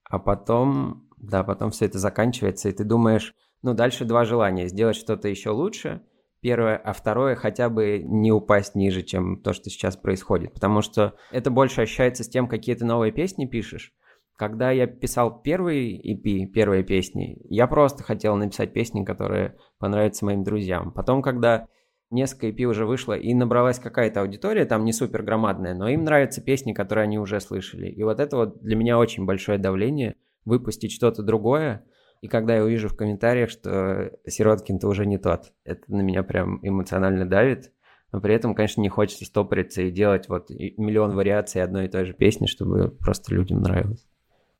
А 0.08 0.20
потом, 0.20 1.08
да, 1.16 1.42
потом 1.42 1.72
все 1.72 1.86
это 1.86 1.98
заканчивается, 1.98 2.68
и 2.68 2.72
ты 2.72 2.84
думаешь, 2.84 3.34
ну, 3.62 3.74
дальше 3.74 4.04
два 4.04 4.24
желания. 4.24 4.68
Сделать 4.68 4.94
что-то 4.94 5.26
еще 5.26 5.50
лучше– 5.50 6.00
первое, 6.46 6.76
а 6.76 6.92
второе 6.92 7.34
хотя 7.34 7.68
бы 7.68 8.02
не 8.04 8.30
упасть 8.30 8.76
ниже, 8.76 9.02
чем 9.02 9.42
то, 9.42 9.52
что 9.52 9.68
сейчас 9.68 9.96
происходит. 9.96 10.54
Потому 10.54 10.80
что 10.80 11.16
это 11.32 11.50
больше 11.50 11.82
ощущается 11.82 12.22
с 12.22 12.28
тем, 12.28 12.46
какие 12.46 12.76
ты 12.76 12.84
новые 12.84 13.10
песни 13.10 13.46
пишешь. 13.46 13.92
Когда 14.36 14.70
я 14.70 14.86
писал 14.86 15.40
первый 15.40 15.98
EP, 15.98 16.46
первые 16.46 16.84
песни, 16.84 17.38
я 17.48 17.66
просто 17.66 18.02
хотел 18.02 18.36
написать 18.36 18.74
песни, 18.74 19.02
которые 19.02 19.56
понравятся 19.78 20.26
моим 20.26 20.44
друзьям. 20.44 20.92
Потом, 20.92 21.22
когда 21.22 21.68
несколько 22.10 22.48
EP 22.48 22.64
уже 22.64 22.84
вышло 22.84 23.14
и 23.14 23.32
набралась 23.32 23.78
какая-то 23.78 24.20
аудитория, 24.20 24.66
там 24.66 24.84
не 24.84 24.92
супер 24.92 25.22
громадная, 25.22 25.74
но 25.74 25.88
им 25.88 26.04
нравятся 26.04 26.42
песни, 26.42 26.74
которые 26.74 27.04
они 27.04 27.18
уже 27.18 27.40
слышали. 27.40 27.88
И 27.88 28.02
вот 28.02 28.20
это 28.20 28.36
вот 28.36 28.62
для 28.62 28.76
меня 28.76 28.98
очень 28.98 29.24
большое 29.24 29.58
давление, 29.58 30.16
выпустить 30.44 30.92
что-то 30.92 31.22
другое, 31.22 31.84
и 32.20 32.28
когда 32.28 32.56
я 32.56 32.64
увижу 32.64 32.88
в 32.88 32.96
комментариях, 32.96 33.50
что 33.50 34.10
Сироткин-то 34.26 34.88
уже 34.88 35.06
не 35.06 35.18
тот, 35.18 35.52
это 35.64 35.82
на 35.88 36.02
меня 36.02 36.22
прям 36.22 36.58
эмоционально 36.62 37.26
давит. 37.26 37.72
Но 38.12 38.20
при 38.20 38.34
этом, 38.34 38.54
конечно, 38.54 38.80
не 38.80 38.88
хочется 38.88 39.24
стопориться 39.24 39.82
и 39.82 39.90
делать 39.90 40.28
вот 40.28 40.48
миллион 40.50 41.14
вариаций 41.14 41.62
одной 41.62 41.86
и 41.86 41.88
той 41.88 42.04
же 42.04 42.14
песни, 42.14 42.46
чтобы 42.46 42.90
просто 42.90 43.34
людям 43.34 43.60
нравилось. 43.60 44.06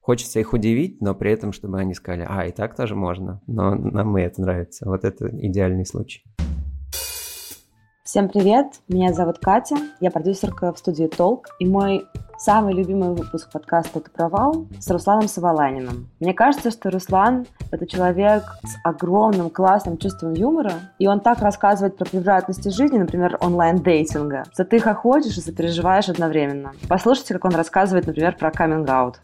Хочется 0.07 0.39
их 0.39 0.53
удивить, 0.53 1.03
но 1.03 1.17
при 1.17 1.33
этом, 1.33 1.51
чтобы 1.51 1.81
они 1.81 1.93
сказали, 1.93 2.25
а, 2.31 2.47
и 2.47 2.53
так 2.53 2.77
тоже 2.77 2.95
можно, 2.95 3.41
но 3.49 3.75
нам 3.75 4.17
и 4.17 4.23
это 4.23 4.41
нравится. 4.41 4.89
Вот 4.89 5.03
это 5.03 5.29
идеальный 5.29 5.85
случай. 5.85 6.23
Всем 8.05 8.29
привет, 8.29 8.67
меня 8.87 9.13
зовут 9.13 9.41
Катя, 9.41 9.75
я 9.99 10.13
продюсерка 10.13 10.73
в 10.73 10.79
студии 10.79 11.09
Толк, 11.09 11.49
и 11.59 11.67
мой 11.67 12.07
самый 12.39 12.73
любимый 12.73 13.17
выпуск 13.17 13.51
подкаста 13.51 13.99
«Это 13.99 14.09
провал» 14.13 14.69
с 14.79 14.89
Русланом 14.93 15.27
Саваланиным. 15.27 16.09
Мне 16.21 16.35
кажется, 16.35 16.71
что 16.71 16.91
Руслан— 16.91 17.45
это 17.73 17.85
человек 17.89 18.45
с 18.63 18.77
огромным 18.85 19.51
классным 19.51 19.99
чувством 19.99 20.35
юмора, 20.35 20.75
и 21.01 21.09
он 21.09 21.19
так 21.19 21.41
рассказывает 21.41 21.97
про 21.97 22.05
превратности 22.05 22.69
жизни, 22.69 22.99
например, 22.99 23.39
онлайн-дейтинга, 23.41 24.45
что 24.53 24.65
ты 24.65 24.79
хохочешь 24.79 25.37
и 25.37 25.41
сопереживаешь 25.41 26.09
одновременно. 26.09 26.75
Послушайте, 26.89 27.35
как 27.35 27.45
он 27.47 27.57
рассказывает, 27.57 28.07
например, 28.07 28.37
про 28.37 28.53
каминг-аут 28.53 29.21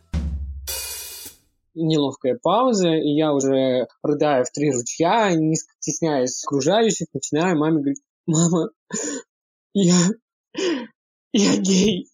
неловкая 1.74 2.38
пауза, 2.42 2.88
и 2.88 3.08
я 3.08 3.32
уже 3.32 3.86
рыдаю 4.02 4.44
в 4.44 4.50
три 4.50 4.70
ручья, 4.70 5.34
не 5.34 5.54
стесняясь 5.56 6.42
окружающих, 6.44 7.08
начинаю 7.12 7.58
маме 7.58 7.78
говорить, 7.78 8.02
мама, 8.26 8.70
я, 9.74 9.96
я 11.32 11.56
гей. 11.56 12.08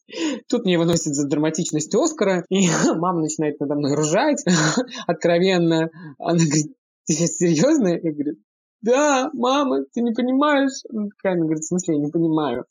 Тут 0.49 0.65
мне 0.65 0.79
выносят 0.79 1.15
за 1.15 1.27
драматичность 1.29 1.95
Оскара, 1.95 2.45
и 2.49 2.69
мама 2.97 3.21
начинает 3.21 3.59
надо 3.61 3.75
мной 3.75 3.95
ржать 3.95 4.45
откровенно. 5.07 5.91
Она 6.19 6.38
говорит, 6.38 6.75
ты 7.07 7.15
сейчас 7.15 7.37
серьезно? 7.37 7.88
Я 7.88 8.12
говорю, 8.12 8.37
да, 8.81 9.31
мама, 9.33 9.85
ты 9.93 10.03
не 10.03 10.12
понимаешь? 10.12 10.83
Она 10.91 11.09
такая, 11.09 11.35
она 11.35 11.45
говорит, 11.45 11.65
в 11.65 11.69
смысле, 11.69 11.97
я 11.97 12.00
не 12.00 12.11
понимаю. 12.11 12.65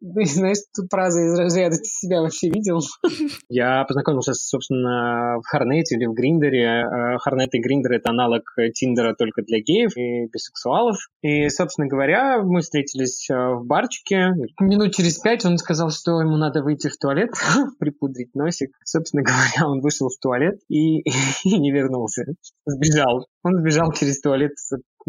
Ты 0.00 0.24
знаешь, 0.26 0.58
тут 0.74 0.86
фраза 0.90 1.20
из 1.20 1.38
разряда 1.38 1.76
«ты 1.76 1.84
себя 1.84 2.20
вообще 2.20 2.48
видел?» 2.48 2.80
Я 3.48 3.84
познакомился, 3.84 4.34
собственно, 4.34 5.38
в 5.38 5.46
Харнете 5.46 5.96
или 5.96 6.06
в 6.06 6.12
Гриндере. 6.12 6.84
Харнет 7.20 7.54
и 7.54 7.60
Гриндер— 7.60 7.92
это 7.94 8.10
аналог 8.10 8.42
Тиндера 8.74 9.14
только 9.14 9.42
для 9.42 9.60
геев 9.60 9.96
и 9.96 10.26
бисексуалов. 10.26 10.96
И, 11.22 11.48
собственно 11.48 11.88
говоря, 11.88 12.42
мы 12.42 12.60
встретились 12.60 13.28
э, 13.30 13.34
в 13.34 13.64
барчике. 13.66 14.32
Минут 14.60 14.94
через 14.94 15.18
пять 15.18 15.44
он 15.44 15.58
сказал, 15.58 15.90
что 15.90 16.20
ему 16.20 16.36
надо 16.36 16.62
выйти 16.62 16.88
в 16.88 16.96
туалет, 16.96 17.30
припудрить 17.78 18.34
носик. 18.34 18.70
Собственно 18.84 19.22
говоря, 19.22 19.70
он 19.70 19.80
вышел 19.80 20.08
в 20.08 20.18
туалет 20.20 20.60
и, 20.68 21.00
и 21.44 21.58
не 21.58 21.72
вернулся. 21.72 22.24
Сбежал. 22.66 23.26
Он 23.42 23.56
сбежал 23.56 23.92
через 23.92 24.20
туалет 24.20 24.52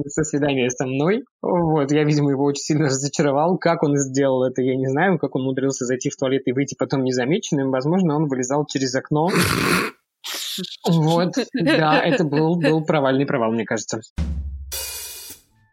со 0.08 0.24
свидания 0.24 0.70
со 0.70 0.86
мной. 0.86 1.24
Вот, 1.42 1.92
я, 1.92 2.04
видимо, 2.04 2.32
его 2.32 2.46
очень 2.46 2.62
сильно 2.62 2.86
разочаровал. 2.86 3.58
Как 3.58 3.84
он 3.84 3.98
сделал 3.98 4.44
это, 4.44 4.62
я 4.62 4.76
не 4.76 4.88
знаю. 4.88 5.20
Как 5.20 5.36
он 5.36 5.42
умудрился 5.44 5.86
зайти 5.86 6.10
в 6.10 6.16
туалет 6.16 6.44
и 6.46 6.52
выйти 6.52 6.76
потом 6.78 7.04
незамеченным. 7.04 7.72
Возможно, 7.72 8.16
он 8.16 8.28
вылезал 8.28 8.66
через 8.66 8.96
окно. 8.96 9.30
Вот, 10.86 11.36
да, 11.54 12.02
это 12.02 12.26
был, 12.26 12.60
был 12.60 12.84
провальный 12.84 13.26
провал, 13.26 13.54
мне 13.54 13.64
кажется. 13.64 14.02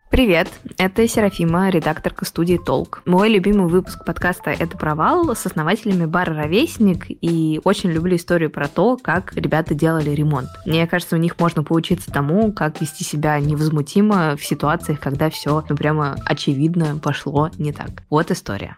Привет, 0.09 0.49
это 0.79 1.07
Серафима, 1.09 1.69
редакторка 1.69 2.25
студии 2.25 2.61
Толк. 2.65 3.03
Мой 3.07 3.29
любимый 3.29 3.69
выпуск 3.69 4.05
подкаста 4.05 4.51
«Это 4.51 4.79
провал» 4.79 5.35
с 5.35 5.45
основателями 5.45 6.07
бара 6.07 6.33
«Ровесник», 6.33 7.07
и 7.09 7.61
очень 7.65 7.91
люблю 7.91 8.15
историю 8.15 8.51
про 8.51 8.69
то, 8.69 8.97
как 8.97 9.35
ребята 9.35 9.75
делали 9.75 10.11
ремонт. 10.11 10.49
Мне 10.65 10.87
кажется, 10.87 11.17
у 11.17 11.19
них 11.19 11.41
можно 11.41 11.65
поучиться 11.65 12.13
тому, 12.13 12.53
как 12.53 12.81
вести 12.81 13.03
себя 13.03 13.39
невозмутимо 13.41 14.37
в 14.37 14.45
ситуациях, 14.45 15.01
когда 15.01 15.29
все 15.29 15.65
ну, 15.69 15.77
прямо 15.77 16.17
очевидно 16.25 16.99
пошло 17.03 17.51
не 17.59 17.73
так. 17.73 18.05
Вот 18.09 18.31
история. 18.31 18.77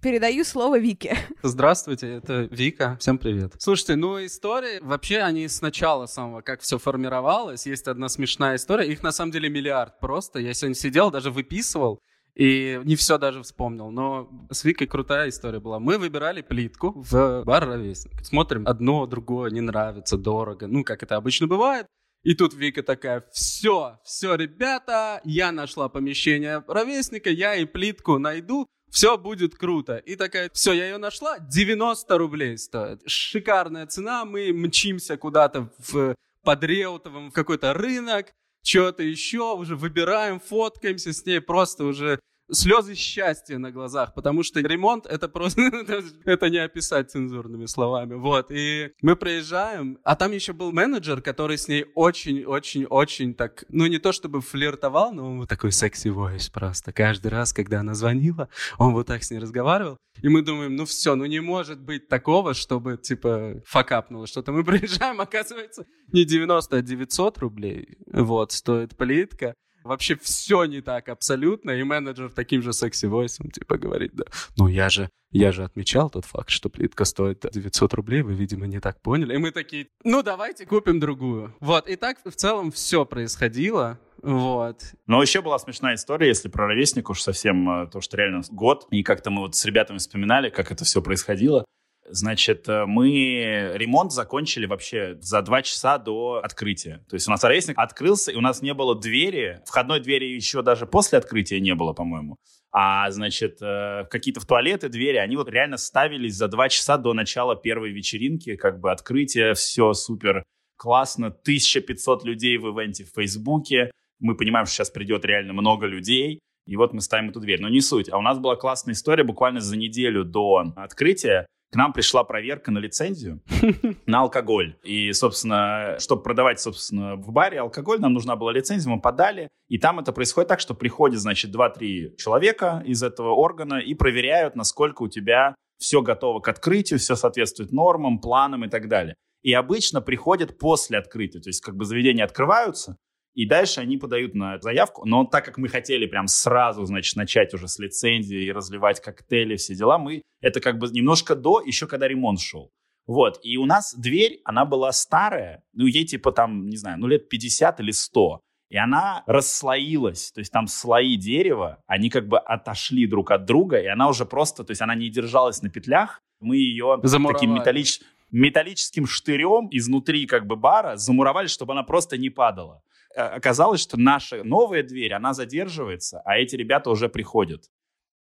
Передаю 0.00 0.44
слово 0.44 0.78
Вике. 0.78 1.16
Здравствуйте, 1.42 2.06
это 2.06 2.42
Вика. 2.52 2.96
Всем 3.00 3.18
привет. 3.18 3.54
Слушайте, 3.58 3.96
ну 3.96 4.24
истории, 4.24 4.78
вообще 4.80 5.18
они 5.18 5.48
с 5.48 5.60
начала 5.60 6.06
самого, 6.06 6.40
как 6.40 6.60
все 6.60 6.78
формировалось. 6.78 7.66
Есть 7.66 7.88
одна 7.88 8.08
смешная 8.08 8.56
история, 8.56 8.86
их 8.86 9.02
на 9.02 9.10
самом 9.10 9.32
деле 9.32 9.48
миллиард 9.48 9.98
просто. 9.98 10.38
Я 10.38 10.54
сегодня 10.54 10.76
сидел, 10.76 11.10
даже 11.10 11.32
выписывал, 11.32 12.00
и 12.36 12.80
не 12.84 12.94
все 12.94 13.18
даже 13.18 13.42
вспомнил, 13.42 13.90
но 13.90 14.30
с 14.52 14.62
Викой 14.62 14.86
крутая 14.86 15.30
история 15.30 15.58
была. 15.58 15.80
Мы 15.80 15.98
выбирали 15.98 16.42
плитку 16.42 16.92
в 16.94 17.42
бар 17.44 17.66
«Ровесник». 17.66 18.24
Смотрим, 18.24 18.68
одно, 18.68 19.04
другое 19.06 19.50
не 19.50 19.60
нравится, 19.60 20.16
дорого. 20.16 20.68
Ну, 20.68 20.84
как 20.84 21.02
это 21.02 21.16
обычно 21.16 21.48
бывает. 21.48 21.88
И 22.22 22.34
тут 22.34 22.54
Вика 22.54 22.84
такая, 22.84 23.24
все, 23.32 23.98
все, 24.04 24.36
ребята, 24.36 25.20
я 25.24 25.50
нашла 25.50 25.88
помещение 25.88 26.62
ровесника, 26.68 27.30
я 27.30 27.56
и 27.56 27.64
плитку 27.64 28.18
найду, 28.18 28.68
все 28.90 29.16
будет 29.18 29.56
круто. 29.56 29.96
И 29.96 30.16
такая, 30.16 30.50
все, 30.52 30.72
я 30.72 30.86
ее 30.86 30.98
нашла, 30.98 31.38
90 31.38 32.18
рублей 32.18 32.58
стоит. 32.58 33.02
Шикарная 33.06 33.86
цена, 33.86 34.24
мы 34.24 34.52
мчимся 34.52 35.16
куда-то 35.16 35.70
в 35.78 36.14
под 36.42 36.64
Реутовым 36.64 37.30
в 37.30 37.34
какой-то 37.34 37.74
рынок, 37.74 38.32
что-то 38.62 39.02
еще, 39.02 39.54
уже 39.54 39.76
выбираем, 39.76 40.40
фоткаемся 40.40 41.12
с 41.12 41.26
ней, 41.26 41.40
просто 41.40 41.84
уже 41.84 42.20
слезы 42.50 42.94
счастья 42.94 43.58
на 43.58 43.70
глазах, 43.70 44.14
потому 44.14 44.42
что 44.42 44.60
ремонт 44.60 45.06
это 45.06 45.28
просто, 45.28 45.62
это 46.24 46.50
не 46.50 46.58
описать 46.58 47.10
цензурными 47.10 47.66
словами, 47.66 48.14
вот, 48.14 48.50
и 48.50 48.92
мы 49.02 49.16
приезжаем, 49.16 49.98
а 50.04 50.16
там 50.16 50.32
еще 50.32 50.52
был 50.52 50.72
менеджер, 50.72 51.20
который 51.20 51.58
с 51.58 51.68
ней 51.68 51.86
очень-очень-очень 51.94 53.34
так, 53.34 53.64
ну 53.68 53.86
не 53.86 53.98
то 53.98 54.12
чтобы 54.12 54.40
флиртовал, 54.40 55.12
но 55.12 55.30
он 55.30 55.38
вот 55.40 55.48
такой 55.48 55.72
секси 55.72 56.08
войс 56.08 56.48
просто, 56.48 56.92
каждый 56.92 57.28
раз, 57.28 57.52
когда 57.52 57.80
она 57.80 57.94
звонила, 57.94 58.48
он 58.78 58.92
вот 58.92 59.06
так 59.06 59.22
с 59.22 59.30
ней 59.30 59.38
разговаривал, 59.38 59.98
и 60.22 60.28
мы 60.28 60.42
думаем, 60.42 60.74
ну 60.76 60.84
все, 60.84 61.14
ну 61.14 61.26
не 61.26 61.40
может 61.40 61.80
быть 61.80 62.08
такого, 62.08 62.54
чтобы, 62.54 62.96
типа, 62.96 63.62
факапнуло 63.64 64.26
что-то. 64.26 64.52
Мы 64.52 64.64
приезжаем, 64.64 65.20
оказывается, 65.20 65.86
не 66.12 66.24
90, 66.24 66.76
а 66.76 66.82
900 66.82 67.38
рублей, 67.38 67.98
вот, 68.12 68.52
стоит 68.52 68.96
плитка, 68.96 69.54
Вообще 69.84 70.16
все 70.16 70.64
не 70.64 70.80
так 70.80 71.08
абсолютно, 71.08 71.70
и 71.70 71.82
менеджер 71.82 72.30
таким 72.30 72.62
же 72.62 72.72
секси-войсом 72.72 73.50
типа 73.50 73.78
говорит, 73.78 74.12
да, 74.14 74.24
ну 74.56 74.68
я 74.68 74.88
же, 74.88 75.08
я 75.30 75.52
же 75.52 75.64
отмечал 75.64 76.10
тот 76.10 76.24
факт, 76.24 76.50
что 76.50 76.68
плитка 76.68 77.04
стоит 77.04 77.46
900 77.50 77.94
рублей, 77.94 78.22
вы, 78.22 78.34
видимо, 78.34 78.66
не 78.66 78.80
так 78.80 79.00
поняли. 79.00 79.34
И 79.34 79.38
мы 79.38 79.50
такие, 79.50 79.88
ну 80.04 80.22
давайте 80.22 80.66
купим 80.66 81.00
другую. 81.00 81.54
Вот, 81.60 81.88
и 81.88 81.96
так 81.96 82.18
в 82.24 82.34
целом 82.34 82.70
все 82.70 83.04
происходило. 83.04 83.98
Вот. 84.22 84.82
Но 85.06 85.22
еще 85.22 85.42
была 85.42 85.58
смешная 85.58 85.94
история, 85.94 86.28
если 86.28 86.48
про 86.48 86.66
ровесник 86.66 87.08
уж 87.08 87.22
совсем, 87.22 87.68
э, 87.70 87.86
то, 87.86 88.00
что 88.00 88.16
реально 88.16 88.42
год, 88.50 88.86
и 88.90 89.02
как-то 89.02 89.30
мы 89.30 89.42
вот 89.42 89.54
с 89.54 89.64
ребятами 89.64 89.98
вспоминали, 89.98 90.50
как 90.50 90.72
это 90.72 90.84
все 90.84 91.00
происходило. 91.00 91.64
Значит, 92.10 92.68
э, 92.68 92.86
мы 92.86 93.72
ремонт 93.74 94.12
закончили 94.12 94.66
вообще 94.66 95.16
за 95.20 95.42
два 95.42 95.62
часа 95.62 95.98
до 95.98 96.40
открытия. 96.42 97.04
То 97.08 97.14
есть 97.14 97.28
у 97.28 97.30
нас 97.30 97.42
ровесник 97.44 97.78
открылся, 97.78 98.32
и 98.32 98.36
у 98.36 98.40
нас 98.40 98.62
не 98.62 98.74
было 98.74 98.98
двери. 98.98 99.60
Входной 99.66 100.00
двери 100.00 100.26
еще 100.26 100.62
даже 100.62 100.86
после 100.86 101.18
открытия 101.18 101.60
не 101.60 101.74
было, 101.74 101.92
по-моему. 101.92 102.36
А, 102.70 103.10
значит, 103.10 103.58
э, 103.62 104.04
какие-то 104.10 104.40
в 104.40 104.46
туалеты 104.46 104.88
двери, 104.88 105.16
они 105.16 105.36
вот 105.36 105.48
реально 105.48 105.76
ставились 105.76 106.34
за 106.34 106.48
два 106.48 106.68
часа 106.68 106.98
до 106.98 107.14
начала 107.14 107.56
первой 107.56 107.90
вечеринки, 107.92 108.56
как 108.56 108.80
бы 108.80 108.90
открытие, 108.92 109.54
все 109.54 109.92
супер 109.94 110.44
классно. 110.76 111.26
1500 111.26 112.24
людей 112.24 112.56
в 112.56 112.68
ивенте 112.68 113.04
в 113.04 113.10
Фейсбуке. 113.14 113.90
Мы 114.20 114.36
понимаем, 114.36 114.66
что 114.66 114.76
сейчас 114.76 114.90
придет 114.90 115.24
реально 115.24 115.52
много 115.52 115.86
людей. 115.86 116.40
И 116.66 116.76
вот 116.76 116.92
мы 116.92 117.00
ставим 117.00 117.30
эту 117.30 117.40
дверь. 117.40 117.60
Но 117.60 117.68
не 117.68 117.80
суть. 117.80 118.10
А 118.10 118.18
у 118.18 118.22
нас 118.22 118.38
была 118.38 118.56
классная 118.56 118.94
история 118.94 119.24
буквально 119.24 119.60
за 119.60 119.76
неделю 119.76 120.24
до 120.24 120.72
открытия 120.76 121.46
к 121.70 121.76
нам 121.76 121.92
пришла 121.92 122.24
проверка 122.24 122.70
на 122.70 122.78
лицензию 122.78 123.42
на 124.06 124.20
алкоголь. 124.20 124.76
И, 124.82 125.12
собственно, 125.12 125.96
чтобы 125.98 126.22
продавать, 126.22 126.60
собственно, 126.60 127.16
в 127.16 127.30
баре 127.30 127.60
алкоголь, 127.60 128.00
нам 128.00 128.14
нужна 128.14 128.36
была 128.36 128.52
лицензия, 128.52 128.90
мы 128.90 129.00
подали. 129.00 129.48
И 129.68 129.78
там 129.78 129.98
это 129.98 130.12
происходит 130.12 130.48
так, 130.48 130.60
что 130.60 130.74
приходит, 130.74 131.20
значит, 131.20 131.54
2-3 131.54 132.16
человека 132.16 132.82
из 132.86 133.02
этого 133.02 133.32
органа 133.32 133.80
и 133.80 133.94
проверяют, 133.94 134.56
насколько 134.56 135.02
у 135.02 135.08
тебя 135.08 135.54
все 135.78 136.02
готово 136.02 136.40
к 136.40 136.48
открытию, 136.48 136.98
все 136.98 137.16
соответствует 137.16 137.70
нормам, 137.70 138.18
планам 138.18 138.64
и 138.64 138.68
так 138.68 138.88
далее. 138.88 139.14
И 139.42 139.52
обычно 139.52 140.00
приходят 140.00 140.58
после 140.58 140.98
открытия. 140.98 141.40
То 141.40 141.50
есть 141.50 141.60
как 141.60 141.76
бы 141.76 141.84
заведения 141.84 142.24
открываются, 142.24 142.96
и 143.38 143.46
дальше 143.46 143.80
они 143.80 143.98
подают 143.98 144.34
на 144.34 144.58
заявку. 144.58 145.06
Но 145.06 145.24
так 145.24 145.44
как 145.44 145.58
мы 145.58 145.68
хотели 145.68 146.06
прям 146.06 146.26
сразу, 146.26 146.84
значит, 146.86 147.14
начать 147.14 147.54
уже 147.54 147.68
с 147.68 147.78
лицензии 147.78 148.46
и 148.46 148.50
разливать 148.50 149.00
коктейли, 149.00 149.54
все 149.54 149.76
дела, 149.76 149.96
мы 149.96 150.22
это 150.40 150.60
как 150.60 150.78
бы 150.78 150.88
немножко 150.88 151.36
до, 151.36 151.62
еще 151.64 151.86
когда 151.86 152.08
ремонт 152.08 152.40
шел. 152.40 152.72
Вот, 153.06 153.38
и 153.44 153.56
у 153.56 153.64
нас 153.64 153.94
дверь, 153.94 154.40
она 154.44 154.64
была 154.64 154.90
старая, 154.90 155.62
ну, 155.72 155.86
ей 155.86 156.04
типа 156.04 156.32
там, 156.32 156.66
не 156.66 156.76
знаю, 156.76 156.98
ну, 156.98 157.06
лет 157.06 157.28
50 157.28 157.78
или 157.78 157.92
100. 157.92 158.40
И 158.70 158.76
она 158.76 159.22
расслоилась, 159.28 160.32
то 160.32 160.40
есть 160.40 160.50
там 160.50 160.66
слои 160.66 161.14
дерева, 161.14 161.80
они 161.86 162.10
как 162.10 162.26
бы 162.26 162.40
отошли 162.40 163.06
друг 163.06 163.30
от 163.30 163.44
друга, 163.44 163.78
и 163.78 163.86
она 163.86 164.08
уже 164.08 164.26
просто, 164.26 164.64
то 164.64 164.72
есть 164.72 164.82
она 164.82 164.96
не 164.96 165.10
держалась 165.10 165.62
на 165.62 165.70
петлях, 165.70 166.20
мы 166.40 166.56
ее 166.56 166.98
Замуровали. 167.04 167.34
таким 167.38 167.54
металлич... 167.54 168.00
металлическим 168.32 169.06
штырем 169.06 169.68
изнутри 169.70 170.26
как 170.26 170.44
бы 170.48 170.56
бара 170.56 170.96
замуровали, 170.96 171.46
чтобы 171.46 171.74
она 171.74 171.84
просто 171.84 172.18
не 172.18 172.30
падала. 172.30 172.82
Э, 173.14 173.22
оказалось, 173.22 173.80
что 173.80 173.98
наша 173.98 174.44
новая 174.44 174.82
дверь, 174.82 175.14
она 175.14 175.34
задерживается, 175.34 176.20
а 176.24 176.36
эти 176.36 176.56
ребята 176.56 176.90
уже 176.90 177.08
приходят. 177.08 177.64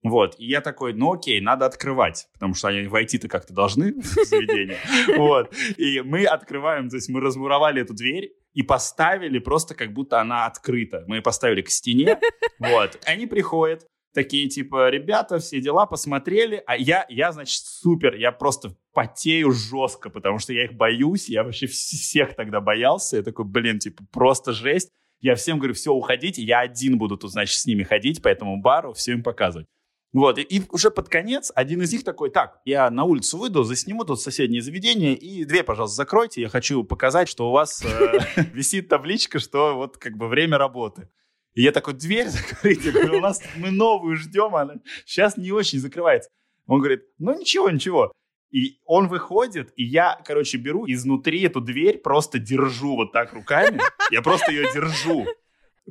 Вот, 0.03 0.37
и 0.39 0.47
я 0.47 0.61
такой, 0.61 0.93
ну 0.93 1.15
окей, 1.15 1.41
надо 1.41 1.67
открывать, 1.67 2.29
потому 2.35 2.55
что 2.55 2.69
они 2.69 2.87
войти-то 2.87 3.29
как-то 3.29 3.53
должны 3.53 4.01
в 4.01 4.05
заведение. 4.05 4.79
Вот, 5.17 5.53
и 5.77 6.01
мы 6.03 6.25
открываем, 6.25 6.89
то 6.89 6.97
есть 6.97 7.09
мы 7.09 7.21
размуровали 7.21 7.83
эту 7.83 7.95
дверь 7.95 8.33
и 8.53 8.63
поставили 8.63 9.39
просто 9.39 9.75
как 9.75 9.93
будто 9.93 10.21
она 10.21 10.47
открыта. 10.47 11.05
Мы 11.09 11.17
ее 11.17 11.23
поставили 11.23 11.63
к 11.63 11.71
стене, 11.71 12.21
вот. 12.59 13.01
Они 13.05 13.27
приходят, 13.27 13.87
такие 14.17 14.49
типа, 14.49 14.89
ребята, 14.89 15.39
все 15.39 15.61
дела, 15.61 15.85
посмотрели, 15.85 16.63
а 16.67 16.75
я, 16.75 17.05
я, 17.11 17.33
значит, 17.33 17.63
супер, 17.67 18.15
я 18.15 18.33
просто 18.33 18.75
потею 18.95 19.53
жестко, 19.53 20.09
потому 20.09 20.39
что 20.39 20.55
я 20.55 20.65
их 20.65 20.73
боюсь, 20.73 21.29
я 21.29 21.45
вообще 21.45 21.67
всех 21.67 22.35
тогда 22.35 22.63
боялся, 22.63 23.19
я 23.19 23.23
такой, 23.23 23.45
блин, 23.45 23.79
типа, 23.79 24.05
просто 24.11 24.53
жесть. 24.53 24.91
Я 25.21 25.35
всем 25.35 25.59
говорю, 25.59 25.75
все, 25.75 25.93
уходите, 25.93 26.43
я 26.43 26.61
один 26.61 26.97
буду 26.97 27.19
тут, 27.19 27.31
значит, 27.31 27.59
с 27.59 27.67
ними 27.67 27.83
ходить 27.83 28.23
по 28.23 28.29
этому 28.29 28.57
бару, 28.57 28.95
все 28.95 29.13
им 29.13 29.23
показывать. 29.23 29.67
Вот, 30.15 30.39
и, 30.39 30.43
и 30.43 30.63
уже 30.71 30.91
под 30.91 31.11
конец 31.11 31.53
один 31.55 31.83
из 31.83 31.93
них 31.93 32.03
такой, 32.03 32.31
так, 32.31 32.63
я 32.65 32.89
на 32.89 33.05
улицу 33.05 33.37
выйду, 33.37 33.65
засниму 33.65 34.05
тут 34.05 34.19
соседнее 34.19 34.63
заведение, 34.63 35.15
и 35.15 35.45
дверь, 35.45 35.65
пожалуйста, 35.65 35.97
закройте, 35.97 36.41
я 36.41 36.49
хочу 36.49 36.85
показать, 36.85 37.29
что 37.29 37.51
у 37.51 37.53
вас 37.53 37.85
э, 37.85 38.19
висит 38.55 38.89
табличка, 38.89 39.39
что 39.39 39.75
вот 39.75 39.99
как 39.99 40.17
бы 40.17 40.29
время 40.29 40.57
работы. 40.57 41.11
И 41.57 41.63
я 41.63 41.73
такой, 41.73 41.95
дверь 41.95 42.29
закрыть, 42.29 42.85
говорю, 42.93 43.17
у 43.17 43.21
нас 43.21 43.43
мы 43.57 43.71
новую 43.71 44.17
ждем, 44.17 44.55
она 44.55 44.75
сейчас 45.07 45.39
не 45.39 45.51
очень 45.53 45.79
закрывается. 45.79 46.31
Он 46.67 46.81
говорит, 46.81 47.05
ну 47.19 47.37
ничего, 47.37 47.71
ничего. 47.71 48.13
И 48.51 48.79
он 48.85 49.09
выходит, 49.09 49.73
и 49.75 49.83
я, 49.83 50.21
короче, 50.25 50.59
беру 50.59 50.85
изнутри 50.87 51.43
эту 51.43 51.63
дверь, 51.63 51.99
просто 51.99 52.39
держу 52.39 52.97
вот 52.97 53.13
так 53.13 53.33
руками. 53.33 53.81
Я 54.11 54.21
просто 54.21 54.53
ее 54.53 54.71
держу, 54.73 55.27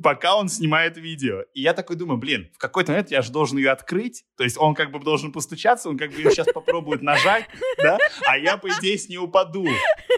пока 0.00 0.36
он 0.36 0.48
снимает 0.48 0.96
видео. 0.98 1.42
И 1.52 1.62
я 1.62 1.74
такой 1.74 1.96
думаю, 1.96 2.18
блин, 2.18 2.48
в 2.54 2.58
какой-то 2.58 2.92
момент 2.92 3.10
я 3.10 3.20
же 3.22 3.32
должен 3.32 3.58
ее 3.58 3.70
открыть. 3.70 4.24
То 4.36 4.44
есть 4.44 4.56
он 4.58 4.76
как 4.76 4.92
бы 4.92 5.00
должен 5.00 5.32
постучаться, 5.32 5.88
он 5.88 5.98
как 5.98 6.12
бы 6.12 6.18
ее 6.18 6.30
сейчас 6.30 6.46
попробует 6.52 7.02
нажать, 7.02 7.44
да, 7.78 7.98
а 8.26 8.38
я, 8.38 8.56
по 8.56 8.68
идее, 8.68 8.98
с 8.98 9.08
ней 9.08 9.18
упаду. 9.18 9.66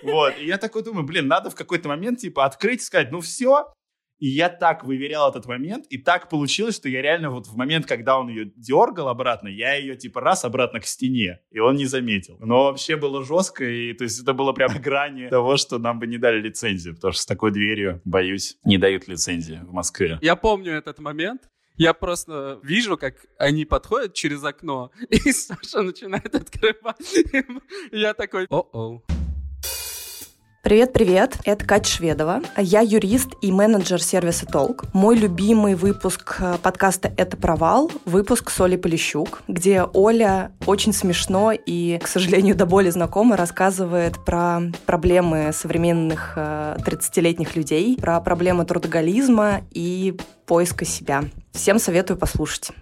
Вот. 0.03 0.35
И 0.39 0.45
я 0.47 0.59
такой 0.59 0.83
думаю, 0.83 1.05
блин, 1.05 1.27
надо 1.27 1.49
в 1.49 1.55
какой-то 1.55 1.89
момент, 1.89 2.19
типа, 2.19 2.45
открыть 2.45 2.83
и 2.83 2.85
сказать, 2.85 3.11
ну 3.11 3.21
все, 3.21 3.73
и 4.19 4.29
я 4.29 4.49
так 4.49 4.85
выверял 4.85 5.31
этот 5.31 5.47
момент, 5.47 5.87
и 5.89 5.99
так 5.99 6.29
получилось, 6.29 6.77
что 6.77 6.89
я 6.89 7.03
реально 7.03 7.31
вот 7.31 7.47
в 7.47 7.57
момент, 7.57 7.87
когда 7.87 8.19
он 8.19 8.29
ее 8.29 8.53
дергал 8.57 9.09
обратно, 9.09 9.49
я 9.49 9.75
ее 9.75 9.97
типа 9.97 10.21
раз 10.21 10.45
обратно 10.45 10.81
к 10.81 10.87
стене, 10.87 11.41
и 11.51 11.59
он 11.59 11.77
не 11.77 11.87
заметил. 11.87 12.37
Но 12.41 12.65
вообще 12.65 12.97
было 12.97 13.25
жестко, 13.25 13.65
и 13.65 13.93
то 13.93 14.05
есть 14.05 14.21
это 14.21 14.33
было 14.35 14.53
прям 14.53 14.71
грани 14.81 15.29
того, 15.29 15.57
что 15.57 15.79
нам 15.79 15.99
бы 15.99 16.07
не 16.07 16.19
дали 16.19 16.41
лицензию, 16.41 16.95
потому 16.95 17.13
что 17.13 17.23
с 17.23 17.27
такой 17.27 17.53
дверью, 17.53 18.01
боюсь, 18.05 18.59
не 18.65 18.79
дают 18.79 19.09
лицензии 19.09 19.61
в 19.65 19.73
Москве. 19.73 20.19
Я 20.21 20.37
помню 20.37 20.73
этот 20.73 20.99
момент, 20.99 21.49
я 21.77 21.95
просто 21.95 22.59
вижу, 22.63 22.97
как 22.97 23.15
они 23.39 23.65
подходят 23.65 24.15
через 24.15 24.43
окно, 24.43 24.91
и 25.11 25.33
Саша 25.33 25.83
начинает 25.83 26.35
открывать. 26.35 26.97
Я 27.93 28.15
такой, 28.15 28.47
о-о. 28.51 29.03
Привет-привет, 30.69 31.39
это 31.47 31.65
Катя 31.65 31.91
Шведова. 31.91 32.43
Я 32.59 32.83
юрист 32.83 33.31
и 33.41 33.51
менеджер 33.51 34.03
сервиса 34.03 34.45
Толк. 34.45 34.85
Мой 34.93 35.17
любимый 35.17 35.75
выпуск 35.75 36.37
э, 36.41 36.59
подкаста 36.63 37.11
«Это 37.17 37.39
провал»— 37.39 37.91
выпуск 38.05 38.51
с 38.51 38.61
Олей 38.61 38.77
Полищук, 38.77 39.41
где 39.49 39.83
Оля 39.83 40.53
очень 40.67 40.93
смешно 40.93 41.53
и, 41.53 41.99
к 42.03 42.07
сожалению, 42.07 42.55
до 42.55 42.67
боли 42.67 42.91
знакомо 42.91 43.35
рассказывает 43.35 44.23
про 44.27 44.61
проблемы 44.85 45.55
современных 45.55 46.37
30-летних 46.37 47.57
э, 47.57 47.59
людей, 47.59 47.97
про 47.97 48.21
проблемы 48.21 48.67
трудоголизма 48.67 49.63
и 49.71 50.19
поиска 50.45 50.85
себя. 50.85 51.25
Всем 51.53 51.79
советую 51.79 52.19
послушать. 52.19 52.73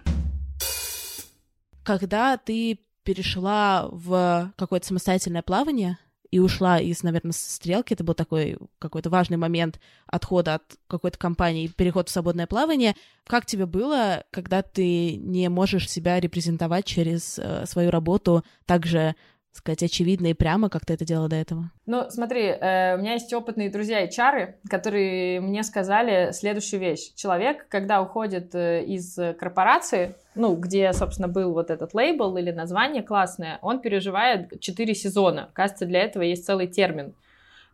Когда 1.83 2.35
ты 2.35 2.79
перешла 3.03 3.87
в 3.89 4.51
какое-то 4.57 4.87
самостоятельное 4.87 5.41
плавание, 5.41 5.97
и 6.31 6.39
ушла 6.39 6.79
из, 6.79 7.03
наверное, 7.03 7.31
стрелки. 7.31 7.93
Это 7.93 8.03
был 8.03 8.13
такой 8.13 8.57
какой-то 8.79 9.09
важный 9.09 9.37
момент 9.37 9.79
отхода 10.05 10.55
от 10.55 10.63
какой-то 10.87 11.17
компании, 11.17 11.67
переход 11.67 12.09
в 12.09 12.11
свободное 12.11 12.47
плавание. 12.47 12.95
Как 13.25 13.45
тебе 13.45 13.65
было, 13.65 14.23
когда 14.31 14.61
ты 14.61 15.15
не 15.15 15.49
можешь 15.49 15.89
себя 15.89 16.19
репрезентовать 16.19 16.85
через 16.85 17.39
э, 17.39 17.65
свою 17.65 17.91
работу 17.91 18.43
также 18.65 19.15
сказать, 19.57 19.83
очевидно 19.83 20.27
и 20.27 20.33
прямо, 20.33 20.69
как 20.69 20.85
ты 20.85 20.93
это 20.93 21.05
делала 21.05 21.29
до 21.29 21.35
этого? 21.35 21.71
Ну, 21.85 22.05
смотри, 22.09 22.43
э, 22.43 22.95
у 22.95 22.99
меня 22.99 23.13
есть 23.13 23.33
опытные 23.33 23.69
друзья 23.69 24.01
и 24.01 24.11
чары, 24.11 24.57
которые 24.69 25.41
мне 25.41 25.63
сказали 25.63 26.31
следующую 26.31 26.79
вещь. 26.79 27.13
Человек, 27.15 27.67
когда 27.69 28.01
уходит 28.01 28.53
э, 28.55 28.83
из 28.83 29.17
корпорации, 29.39 30.15
ну, 30.35 30.55
где, 30.55 30.93
собственно, 30.93 31.27
был 31.27 31.53
вот 31.53 31.71
этот 31.71 31.93
лейбл 31.93 32.37
или 32.37 32.51
название 32.51 33.03
классное, 33.03 33.59
он 33.61 33.79
переживает 33.79 34.59
4 34.59 34.95
сезона. 34.95 35.49
Кажется, 35.53 35.85
для 35.85 36.01
этого 36.01 36.23
есть 36.23 36.45
целый 36.45 36.67
термин. 36.67 37.13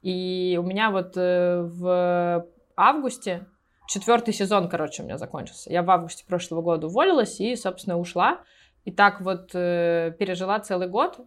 И 0.02 0.60
у 0.62 0.64
меня 0.64 0.92
вот 0.92 1.14
э, 1.16 1.62
в 1.62 2.46
августе 2.76 3.46
четвертый 3.88 4.34
сезон, 4.34 4.70
короче, 4.70 5.02
у 5.02 5.06
меня 5.06 5.18
закончился. 5.18 5.72
Я 5.72 5.82
в 5.82 5.90
августе 5.90 6.26
прошлого 6.26 6.62
года 6.62 6.88
уволилась 6.88 7.40
и, 7.40 7.56
собственно, 7.56 7.98
ушла. 7.98 8.42
И 8.86 8.92
так 8.92 9.22
вот 9.22 9.52
э, 9.54 10.14
пережила 10.20 10.60
целый 10.60 10.90
год. 10.90 11.20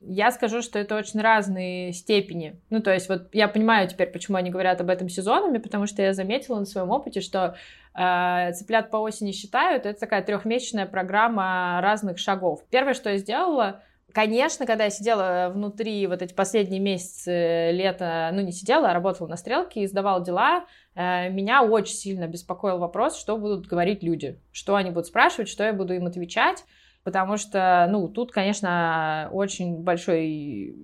Я 0.00 0.30
скажу, 0.30 0.62
что 0.62 0.78
это 0.78 0.96
очень 0.96 1.20
разные 1.20 1.92
степени. 1.92 2.60
Ну, 2.70 2.80
то 2.80 2.92
есть 2.92 3.08
вот 3.08 3.28
я 3.32 3.48
понимаю 3.48 3.88
теперь, 3.88 4.08
почему 4.08 4.36
они 4.36 4.50
говорят 4.50 4.80
об 4.80 4.90
этом 4.90 5.08
сезонами, 5.08 5.58
потому 5.58 5.86
что 5.86 6.02
я 6.02 6.12
заметила 6.12 6.58
на 6.58 6.66
своем 6.66 6.90
опыте, 6.90 7.20
что 7.20 7.56
э, 7.94 8.52
«Цыплят 8.52 8.90
по 8.90 8.98
осени 8.98 9.32
считают»— 9.32 9.86
это 9.86 9.98
такая 9.98 10.22
трехмесячная 10.22 10.86
программа 10.86 11.80
разных 11.82 12.18
шагов. 12.18 12.64
Первое, 12.70 12.94
что 12.94 13.10
я 13.10 13.16
сделала, 13.16 13.82
Конечно, 14.16 14.64
когда 14.64 14.84
я 14.84 14.90
сидела 14.90 15.50
внутри 15.52 16.06
вот 16.06 16.22
эти 16.22 16.32
последние 16.32 16.80
месяцы 16.80 17.70
лета, 17.72 18.30
ну 18.32 18.40
не 18.40 18.50
сидела, 18.50 18.88
а 18.88 18.94
работала 18.94 19.28
на 19.28 19.36
стрелке 19.36 19.82
и 19.82 19.86
сдавала 19.86 20.24
дела, 20.24 20.64
э, 20.94 21.28
меня 21.28 21.62
очень 21.62 21.96
сильно 21.96 22.26
беспокоил 22.26 22.78
вопрос, 22.78 23.18
что 23.18 23.36
будут 23.36 23.66
говорить 23.66 24.02
люди, 24.02 24.40
что 24.52 24.74
они 24.74 24.88
будут 24.88 25.08
спрашивать, 25.08 25.50
что 25.50 25.64
я 25.64 25.74
буду 25.74 25.92
им 25.92 26.06
отвечать, 26.06 26.64
потому 27.06 27.36
что, 27.36 27.86
ну, 27.88 28.08
тут, 28.08 28.32
конечно, 28.32 29.30
очень 29.32 29.84
большой 29.84 30.74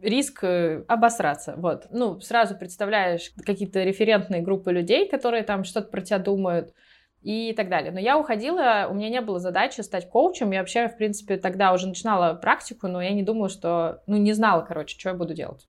риск 0.00 0.42
э, 0.42 0.82
обосраться. 0.88 1.56
Вот. 1.58 1.88
Ну, 1.90 2.20
сразу 2.20 2.56
представляешь 2.56 3.30
какие-то 3.44 3.82
референтные 3.82 4.40
группы 4.40 4.72
людей, 4.72 5.06
которые 5.10 5.42
там 5.42 5.64
что-то 5.64 5.88
про 5.90 6.00
тебя 6.00 6.18
думают, 6.18 6.72
и 7.20 7.52
так 7.52 7.68
далее. 7.68 7.92
Но 7.92 8.00
я 8.00 8.18
уходила, 8.18 8.86
у 8.90 8.94
меня 8.94 9.10
не 9.10 9.20
было 9.20 9.38
задачи 9.40 9.82
стать 9.82 10.08
коучем. 10.08 10.52
Я 10.52 10.60
вообще, 10.60 10.88
в 10.88 10.96
принципе, 10.96 11.36
тогда 11.36 11.74
уже 11.74 11.86
начинала 11.86 12.32
практику, 12.32 12.88
но 12.88 13.02
я 13.02 13.10
не 13.10 13.22
думала, 13.22 13.50
что... 13.50 14.02
Ну, 14.06 14.16
не 14.16 14.32
знала, 14.32 14.62
короче, 14.62 14.98
что 14.98 15.10
я 15.10 15.14
буду 15.14 15.34
делать. 15.34 15.68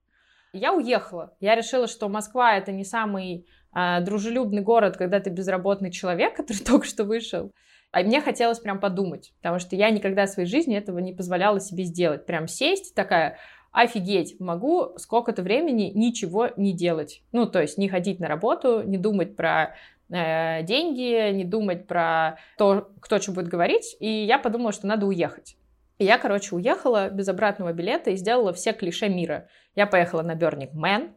Я 0.54 0.72
уехала. 0.72 1.36
Я 1.42 1.56
решила, 1.56 1.88
что 1.88 2.08
Москва— 2.08 2.56
это 2.58 2.72
не 2.72 2.86
самый 2.86 3.48
э, 3.76 4.00
дружелюбный 4.00 4.62
город, 4.62 4.96
когда 4.96 5.20
ты 5.20 5.30
безработный 5.30 5.92
человек, 5.92 6.36
который 6.38 6.64
только 6.64 6.86
что 6.86 7.04
вышел. 7.04 7.52
А 7.92 8.02
мне 8.04 8.22
хотелось 8.22 8.60
прям 8.60 8.80
подумать, 8.80 9.34
потому 9.42 9.60
что 9.60 9.76
я 9.76 9.90
никогда 9.90 10.26
в 10.26 10.30
своей 10.30 10.48
жизни 10.48 10.78
этого 10.78 11.00
не 11.00 11.14
позволяла 11.14 11.60
себе 11.60 11.84
сделать. 11.84 12.26
Прям 12.26 12.48
сесть 12.48 12.94
такая, 12.94 13.38
офигеть, 13.72 14.40
могу 14.40 14.98
сколько-то 14.98 15.42
времени 15.42 15.92
ничего 15.94 16.50
не 16.56 16.74
делать. 16.74 17.24
Ну, 17.32 17.48
то 17.48 17.62
есть 17.62 17.78
не 17.78 17.90
ходить 17.90 18.20
на 18.20 18.28
работу, 18.28 18.84
не 18.84 18.98
думать 18.98 19.36
про 19.36 19.76
Э, 20.12 20.64
деньги, 20.64 21.32
не 21.32 21.46
думать 21.46 21.86
про 21.86 22.40
то, 22.58 22.92
кто 23.00 23.20
что 23.20 23.32
будет 23.32 23.48
говорить. 23.48 23.96
И 24.00 24.08
я 24.08 24.40
подумала, 24.40 24.72
что 24.72 24.88
надо 24.88 25.06
уехать. 25.06 25.56
И 26.00 26.06
я, 26.06 26.18
короче, 26.18 26.56
уехала 26.56 27.10
без 27.10 27.28
обратного 27.28 27.74
билета 27.74 28.10
и 28.10 28.16
сделала 28.16 28.54
все 28.54 28.74
клише 28.74 29.10
мира. 29.10 29.48
Я 29.76 29.86
поехала 29.86 30.22
на 30.22 30.36
Burning 30.36 30.74
Man, 30.74 31.12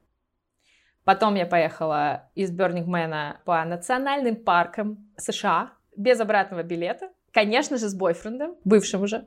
потом 1.05 1.37
я 1.37 1.47
поехала 1.47 2.31
из 2.35 2.53
Burning 2.53 2.87
Man 2.87 3.37
по 3.45 3.65
национальным 3.65 4.37
паркам 4.37 5.11
США 5.17 5.73
без 5.97 6.21
обратного 6.21 6.63
билета, 6.63 7.11
конечно 7.33 7.79
же, 7.79 7.89
с 7.89 7.95
бойфрендом, 7.95 8.57
бывшим 8.65 9.03
уже. 9.03 9.27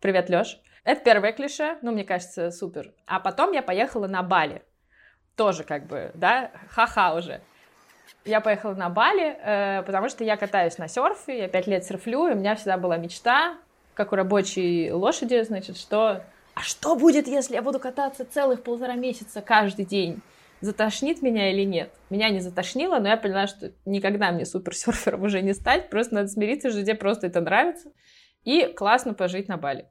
Привет, 0.00 0.30
Лёш. 0.30 0.58
Это 0.84 1.02
первое 1.02 1.32
клише, 1.32 1.78
ну, 1.82 1.92
мне 1.92 2.04
кажется, 2.04 2.50
супер. 2.50 2.92
А 3.06 3.20
потом 3.20 3.52
я 3.52 3.62
поехала 3.62 4.06
на 4.06 4.22
Бали. 4.22 4.62
Тоже 5.36 5.64
как 5.64 5.86
бы, 5.86 6.10
да, 6.14 6.50
ха-ха 6.68 7.14
уже. 7.14 7.40
Я 8.24 8.40
поехала 8.40 8.74
на 8.74 8.88
Бали, 8.88 9.36
э, 9.42 9.82
потому 9.82 10.08
что 10.08 10.24
я 10.24 10.36
катаюсь 10.36 10.78
на 10.78 10.88
серфе, 10.88 11.38
я 11.38 11.48
пять 11.48 11.66
лет 11.66 11.84
серфлю, 11.84 12.28
и 12.28 12.32
у 12.32 12.34
меня 12.34 12.54
всегда 12.54 12.76
была 12.76 12.96
мечта, 12.96 13.58
как 13.94 14.12
у 14.12 14.16
рабочей 14.16 14.90
лошади, 14.92 15.42
значит, 15.42 15.76
что... 15.76 16.22
А 16.54 16.60
что 16.62 16.96
будет, 16.96 17.28
если 17.28 17.54
я 17.54 17.62
буду 17.62 17.78
кататься 17.78 18.24
целых 18.24 18.62
полтора 18.62 18.94
месяца 18.94 19.40
каждый 19.40 19.84
день? 19.84 20.20
Затошнит 20.60 21.22
меня 21.22 21.50
или 21.50 21.64
нет? 21.64 21.90
Меня 22.10 22.28
не 22.28 22.40
затошнило, 22.40 22.98
но 22.98 23.08
я 23.08 23.16
поняла, 23.16 23.46
что 23.46 23.72
никогда 23.86 24.30
мне 24.30 24.44
суперсерфером 24.44 25.22
уже 25.22 25.40
не 25.40 25.54
стать, 25.54 25.88
просто 25.88 26.14
надо 26.14 26.28
смириться, 26.28 26.70
что 26.70 26.82
тебе 26.82 26.96
просто 26.96 27.28
это 27.28 27.40
нравится, 27.40 27.90
и 28.44 28.66
классно 28.66 29.14
пожить 29.14 29.48
на 29.48 29.56
Бали. 29.56 29.86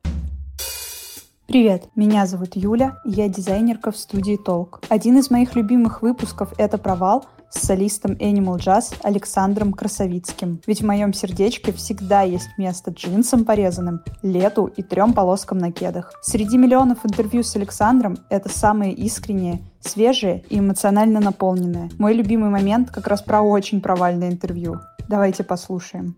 Привет, 1.47 1.85
меня 1.95 2.27
зовут 2.27 2.49
Юля, 2.53 2.97
я 3.03 3.27
дизайнерка 3.27 3.91
в 3.91 3.97
студии 3.97 4.37
Толк. 4.37 4.81
Один 4.89 5.17
из 5.17 5.31
моих 5.31 5.55
любимых 5.55 6.03
выпусков— 6.03 6.53
это 6.59 6.77
«Провал», 6.77 7.25
с 7.49 7.65
солистом 7.65 8.11
Animal 8.13 8.57
Jazz 8.57 8.95
Александром 9.03 9.73
Красовицким. 9.73 10.61
Ведь 10.67 10.81
в 10.81 10.85
моем 10.85 11.13
сердечке 11.13 11.71
всегда 11.71 12.21
есть 12.21 12.49
место 12.57 12.91
джинсам 12.91 13.45
порезанным, 13.45 14.01
лету 14.21 14.65
и 14.65 14.83
трем 14.83 15.13
полоскам 15.13 15.57
на 15.57 15.71
кедах. 15.71 16.13
Среди 16.21 16.57
миллионов 16.57 17.05
интервью 17.05 17.43
с 17.43 17.55
Александром 17.55 18.17
это 18.29 18.49
самые 18.49 18.93
искренние, 18.93 19.61
свежие 19.79 20.43
и 20.49 20.59
эмоционально 20.59 21.19
наполненные. 21.19 21.89
Мой 21.97 22.13
любимый 22.13 22.49
момент 22.49 22.91
как 22.91 23.07
раз 23.07 23.21
про 23.21 23.41
очень 23.41 23.81
провальное 23.81 24.29
интервью. 24.29 24.79
Давайте 25.07 25.43
послушаем. 25.43 26.15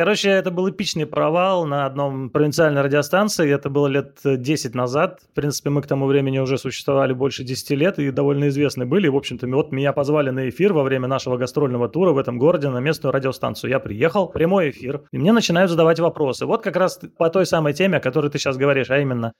Короче, 0.00 0.30
это 0.30 0.52
был 0.52 0.70
эпичный 0.70 1.06
провал 1.06 1.66
на 1.66 1.84
одном 1.84 2.30
провинциальной 2.30 2.82
радиостанции. 2.82 3.52
Это 3.52 3.68
было 3.68 3.88
лет 3.88 4.20
10 4.22 4.72
назад. 4.76 5.22
В 5.32 5.34
принципе, 5.34 5.70
мы 5.70 5.82
к 5.82 5.88
тому 5.88 6.06
времени 6.06 6.38
уже 6.38 6.56
существовали 6.56 7.12
больше 7.12 7.42
10 7.42 7.70
лет 7.70 7.98
и 7.98 8.12
довольно 8.12 8.46
известны 8.46 8.86
были. 8.86 9.08
В 9.08 9.16
общем-то, 9.16 9.48
вот 9.48 9.72
меня 9.72 9.92
позвали 9.92 10.30
на 10.30 10.48
эфир 10.50 10.72
во 10.72 10.84
время 10.84 11.08
нашего 11.08 11.36
гастрольного 11.36 11.88
тура 11.88 12.12
в 12.12 12.18
этом 12.18 12.38
городе 12.38 12.68
на 12.68 12.78
местную 12.78 13.12
радиостанцию. 13.12 13.70
Я 13.70 13.80
приехал, 13.80 14.28
прямой 14.28 14.70
эфир, 14.70 15.02
и 15.10 15.18
мне 15.18 15.32
начинают 15.32 15.68
задавать 15.68 15.98
вопросы. 15.98 16.46
Вот 16.46 16.62
как 16.62 16.76
раз 16.76 17.00
по 17.18 17.28
той 17.28 17.44
самой 17.44 17.72
теме, 17.72 17.98
о 17.98 18.00
которой 18.00 18.30
ты 18.30 18.38
сейчас 18.38 18.56
говоришь, 18.56 18.90
а 18.90 19.00
именно, 19.00 19.32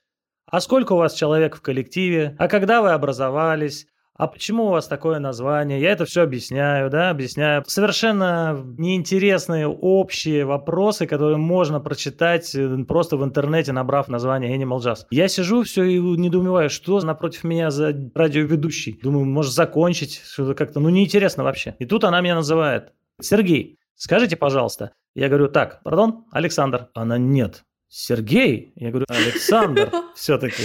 а 0.51 0.59
сколько 0.59 0.91
у 0.91 0.97
вас 0.97 1.13
человек 1.13 1.55
в 1.55 1.61
коллективе? 1.61 2.35
А 2.37 2.49
когда 2.49 2.81
вы 2.81 2.91
образовались? 2.91 3.87
А 4.19 4.27
почему 4.27 4.65
у 4.65 4.69
вас 4.71 4.85
такое 4.85 5.19
название? 5.19 5.79
Я 5.79 5.93
это 5.93 6.03
все 6.03 6.23
объясняю, 6.23 6.89
да, 6.89 7.09
объясняю. 7.09 7.63
Совершенно 7.65 8.61
неинтересные 8.77 9.65
общие 9.65 10.43
вопросы, 10.43 11.07
которые 11.07 11.37
можно 11.37 11.79
прочитать 11.79 12.53
э, 12.53 12.83
просто 12.85 13.15
в 13.15 13.23
интернете, 13.23 13.71
набрав 13.71 14.09
название 14.09 14.53
Animal 14.57 14.79
Jazz. 14.79 15.05
Я 15.09 15.29
сижу 15.29 15.63
все 15.63 15.85
и 15.85 15.99
недоумеваю, 15.99 16.69
что 16.69 16.99
напротив 16.99 17.45
меня 17.45 17.71
за 17.71 17.95
радиоведущий. 18.13 18.99
Думаю, 19.01 19.23
может 19.23 19.53
закончить, 19.53 20.21
что-то 20.21 20.53
как-то, 20.53 20.81
ну 20.81 20.89
неинтересно 20.89 21.45
вообще. 21.45 21.77
И 21.79 21.85
тут 21.85 22.03
она 22.03 22.19
меня 22.19 22.35
называет. 22.35 22.91
Сергей, 23.21 23.79
скажите, 23.95 24.35
пожалуйста. 24.35 24.91
Я 25.15 25.29
говорю, 25.29 25.47
так, 25.47 25.81
пардон, 25.81 26.25
Александр. 26.29 26.89
Она, 26.93 27.17
нет. 27.17 27.63
Сергей? 27.87 28.73
Я 28.75 28.89
говорю, 28.89 29.05
Александр 29.07 29.89
все-таки. 30.15 30.63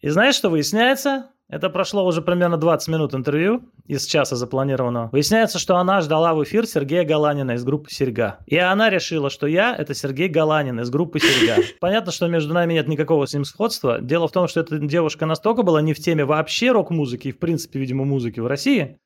И 0.00 0.08
знаешь, 0.10 0.36
что 0.36 0.48
выясняется? 0.48 1.31
Это 1.52 1.68
прошло 1.68 2.06
уже 2.06 2.22
примерно 2.22 2.56
20 2.56 2.88
минут 2.88 3.14
интервью 3.14 3.60
из 3.86 4.06
часа 4.06 4.36
запланированного. 4.36 5.10
Выясняется, 5.12 5.58
что 5.58 5.76
она 5.76 6.00
ждала 6.00 6.32
в 6.32 6.42
эфир 6.42 6.64
Сергея 6.64 7.04
Галанина 7.04 7.52
из 7.52 7.62
группы 7.62 7.90
«Серьга». 7.90 8.38
И 8.46 8.56
она 8.56 8.88
решила, 8.88 9.28
что 9.28 9.46
я– 9.46 9.76
это 9.78 9.92
Сергей 9.92 10.28
Галанин 10.28 10.80
из 10.80 10.88
группы 10.88 11.20
«Серьга». 11.20 11.56
Понятно, 11.80 12.10
что 12.10 12.26
между 12.26 12.54
нами 12.54 12.72
нет 12.72 12.88
никакого 12.88 13.26
с 13.26 13.34
ним 13.34 13.44
сходства. 13.44 14.00
Дело 14.00 14.28
в 14.28 14.32
том, 14.32 14.48
что 14.48 14.60
эта 14.60 14.78
девушка 14.78 15.26
настолько 15.26 15.62
была 15.62 15.82
не 15.82 15.92
в 15.92 15.98
теме 15.98 16.24
вообще 16.24 16.72
рок-музыки 16.72 17.28
и, 17.28 17.32
в 17.32 17.38
принципе, 17.38 17.80
видимо, 17.80 18.06
музыки 18.06 18.40
в 18.40 18.46
России, 18.46 18.98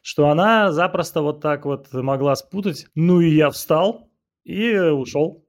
что 0.00 0.28
она 0.28 0.70
запросто 0.70 1.20
вот 1.20 1.40
так 1.40 1.64
вот 1.64 1.92
могла 1.92 2.36
спутать. 2.36 2.86
Ну 2.94 3.20
и 3.20 3.34
я 3.34 3.50
встал 3.50 4.08
и 4.44 4.72
ушел. 4.78 5.47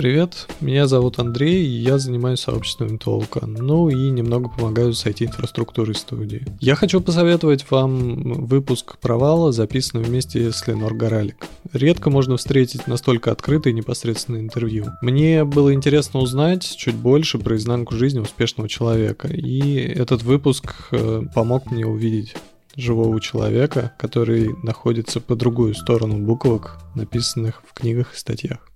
Привет, 0.00 0.48
меня 0.62 0.86
зовут 0.86 1.18
Андрей, 1.18 1.62
и 1.62 1.82
я 1.82 1.98
занимаюсь 1.98 2.40
сообществом 2.40 2.96
толка, 2.96 3.44
ну 3.44 3.90
и 3.90 4.08
немного 4.08 4.48
помогаю 4.48 4.94
с 4.94 5.04
IT-инфраструктурой 5.04 5.94
студии. 5.94 6.46
Я 6.58 6.74
хочу 6.74 7.02
посоветовать 7.02 7.70
вам 7.70 8.46
выпуск 8.46 8.96
«Провала», 8.96 9.52
записанный 9.52 10.02
вместе 10.02 10.52
с 10.52 10.66
Ленор 10.66 10.94
Горалик. 10.94 11.36
Редко 11.74 12.08
можно 12.08 12.38
встретить 12.38 12.86
настолько 12.86 13.30
открытое 13.30 13.74
и 13.74 13.76
непосредственное 13.76 14.40
интервью. 14.40 14.86
Мне 15.02 15.44
было 15.44 15.74
интересно 15.74 16.20
узнать 16.20 16.62
чуть 16.78 16.94
больше 16.94 17.38
про 17.38 17.56
изнанку 17.56 17.94
жизни 17.94 18.20
успешного 18.20 18.70
человека, 18.70 19.28
и 19.28 19.80
этот 19.80 20.22
выпуск 20.22 20.88
э, 20.92 21.24
помог 21.34 21.70
мне 21.70 21.84
увидеть 21.84 22.36
живого 22.74 23.20
человека, 23.20 23.92
который 23.98 24.48
находится 24.62 25.20
по 25.20 25.36
другую 25.36 25.74
сторону 25.74 26.16
буквок, 26.16 26.78
написанных 26.94 27.62
в 27.68 27.74
книгах 27.74 28.14
и 28.14 28.16
статьях. 28.16 28.70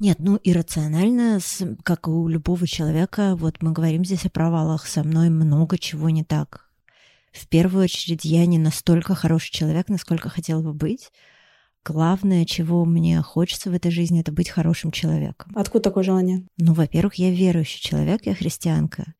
Нет, 0.00 0.16
ну 0.18 0.40
иррационально, 0.42 1.40
как 1.82 2.08
у 2.08 2.26
любого 2.26 2.66
человека, 2.66 3.36
вот 3.36 3.60
мы 3.60 3.72
говорим 3.72 4.02
здесь 4.02 4.24
о 4.24 4.30
провалах, 4.30 4.86
со 4.86 5.04
мной 5.04 5.28
много 5.28 5.76
чего 5.76 6.08
не 6.08 6.24
так. 6.24 6.70
В 7.32 7.46
первую 7.46 7.84
очередь, 7.84 8.24
я 8.24 8.46
не 8.46 8.58
настолько 8.58 9.14
хороший 9.14 9.52
человек, 9.52 9.90
насколько 9.90 10.30
хотела 10.30 10.62
бы 10.62 10.72
быть. 10.72 11.12
Главное, 11.84 12.46
чего 12.46 12.86
мне 12.86 13.20
хочется 13.20 13.70
в 13.70 13.74
этой 13.74 13.90
жизни, 13.90 14.20
это 14.20 14.32
быть 14.32 14.48
хорошим 14.48 14.90
человеком. 14.90 15.52
Откуда 15.54 15.84
такое 15.84 16.02
желание? 16.02 16.46
Ну, 16.56 16.72
во-первых, 16.72 17.16
я 17.16 17.30
верующий 17.30 17.80
человек, 17.82 18.24
я 18.24 18.34
христианка. 18.34 19.14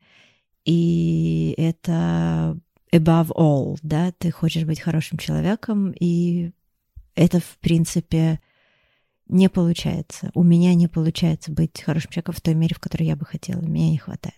И 0.64 1.54
это 1.58 2.58
above 2.90 3.28
all, 3.36 3.78
да, 3.82 4.12
ты 4.16 4.30
хочешь 4.30 4.64
быть 4.64 4.80
хорошим 4.80 5.18
человеком, 5.18 5.92
и 5.92 6.52
это, 7.14 7.38
в 7.38 7.58
принципе, 7.60 8.40
не 9.30 9.48
получается. 9.48 10.30
У 10.34 10.42
меня 10.42 10.74
не 10.74 10.88
получается 10.88 11.52
быть 11.52 11.80
хорошим 11.80 12.10
человеком 12.10 12.34
в 12.34 12.40
той 12.40 12.54
мере, 12.54 12.74
в 12.74 12.80
которой 12.80 13.04
я 13.04 13.16
бы 13.16 13.24
хотела. 13.24 13.60
Меня 13.60 13.90
не 13.90 13.98
хватает. 13.98 14.34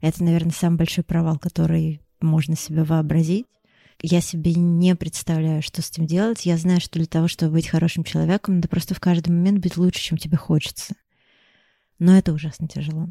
Это, 0.00 0.22
наверное, 0.22 0.52
самый 0.52 0.76
большой 0.76 1.04
провал, 1.04 1.38
который 1.38 2.00
можно 2.20 2.56
себе 2.56 2.84
вообразить. 2.84 3.46
Я 4.02 4.20
себе 4.20 4.54
не 4.54 4.94
представляю, 4.94 5.62
что 5.62 5.82
с 5.82 5.90
этим 5.90 6.06
делать. 6.06 6.46
Я 6.46 6.56
знаю, 6.56 6.80
что 6.80 6.98
для 6.98 7.06
того, 7.06 7.28
чтобы 7.28 7.54
быть 7.54 7.68
хорошим 7.68 8.04
человеком, 8.04 8.56
надо 8.56 8.68
просто 8.68 8.94
в 8.94 9.00
каждый 9.00 9.30
момент 9.30 9.60
быть 9.60 9.76
лучше, 9.76 10.00
чем 10.00 10.18
тебе 10.18 10.36
хочется. 10.36 10.94
Но 11.98 12.16
это 12.16 12.32
ужасно 12.32 12.68
тяжело. 12.68 13.08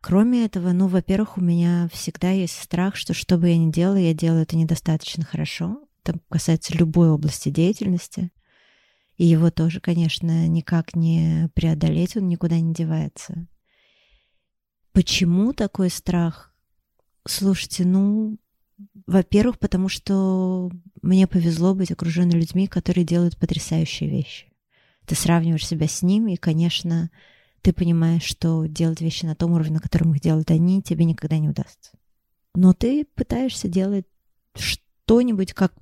Кроме 0.00 0.44
этого, 0.44 0.72
ну, 0.72 0.88
во-первых, 0.88 1.38
у 1.38 1.40
меня 1.40 1.88
всегда 1.92 2.30
есть 2.30 2.60
страх, 2.60 2.96
что 2.96 3.14
что 3.14 3.38
бы 3.38 3.48
я 3.48 3.56
ни 3.56 3.70
делала, 3.70 3.96
я 3.96 4.12
делаю 4.12 4.42
это 4.42 4.56
недостаточно 4.56 5.24
хорошо. 5.24 5.80
Это 6.02 6.18
касается 6.28 6.76
любой 6.76 7.10
области 7.10 7.50
деятельности. 7.50 8.30
И 9.16 9.26
его 9.26 9.50
тоже, 9.50 9.80
конечно, 9.80 10.48
никак 10.48 10.94
не 10.94 11.50
преодолеть, 11.54 12.16
он 12.16 12.28
никуда 12.28 12.58
не 12.60 12.72
девается. 12.72 13.46
Почему 14.92 15.52
такой 15.52 15.90
страх? 15.90 16.54
Слушайте, 17.26 17.84
ну, 17.84 18.38
во-первых, 19.06 19.58
потому 19.58 19.88
что 19.88 20.70
мне 21.02 21.26
повезло 21.26 21.74
быть 21.74 21.90
окруженной 21.90 22.38
людьми, 22.38 22.66
которые 22.66 23.04
делают 23.04 23.38
потрясающие 23.38 24.08
вещи. 24.08 24.52
Ты 25.06 25.14
сравниваешь 25.14 25.66
себя 25.66 25.88
с 25.88 26.02
ними, 26.02 26.32
и, 26.32 26.36
конечно, 26.36 27.10
ты 27.62 27.72
понимаешь, 27.72 28.24
что 28.24 28.66
делать 28.66 29.00
вещи 29.00 29.24
на 29.24 29.34
том 29.34 29.52
уровне, 29.52 29.74
на 29.74 29.80
котором 29.80 30.14
их 30.14 30.20
делают 30.20 30.50
они, 30.50 30.82
тебе 30.82 31.04
никогда 31.04 31.38
не 31.38 31.48
удастся. 31.48 31.92
Но 32.54 32.72
ты 32.72 33.04
пытаешься 33.04 33.68
делать 33.68 34.06
что-нибудь 34.54 35.52
как 35.54 35.72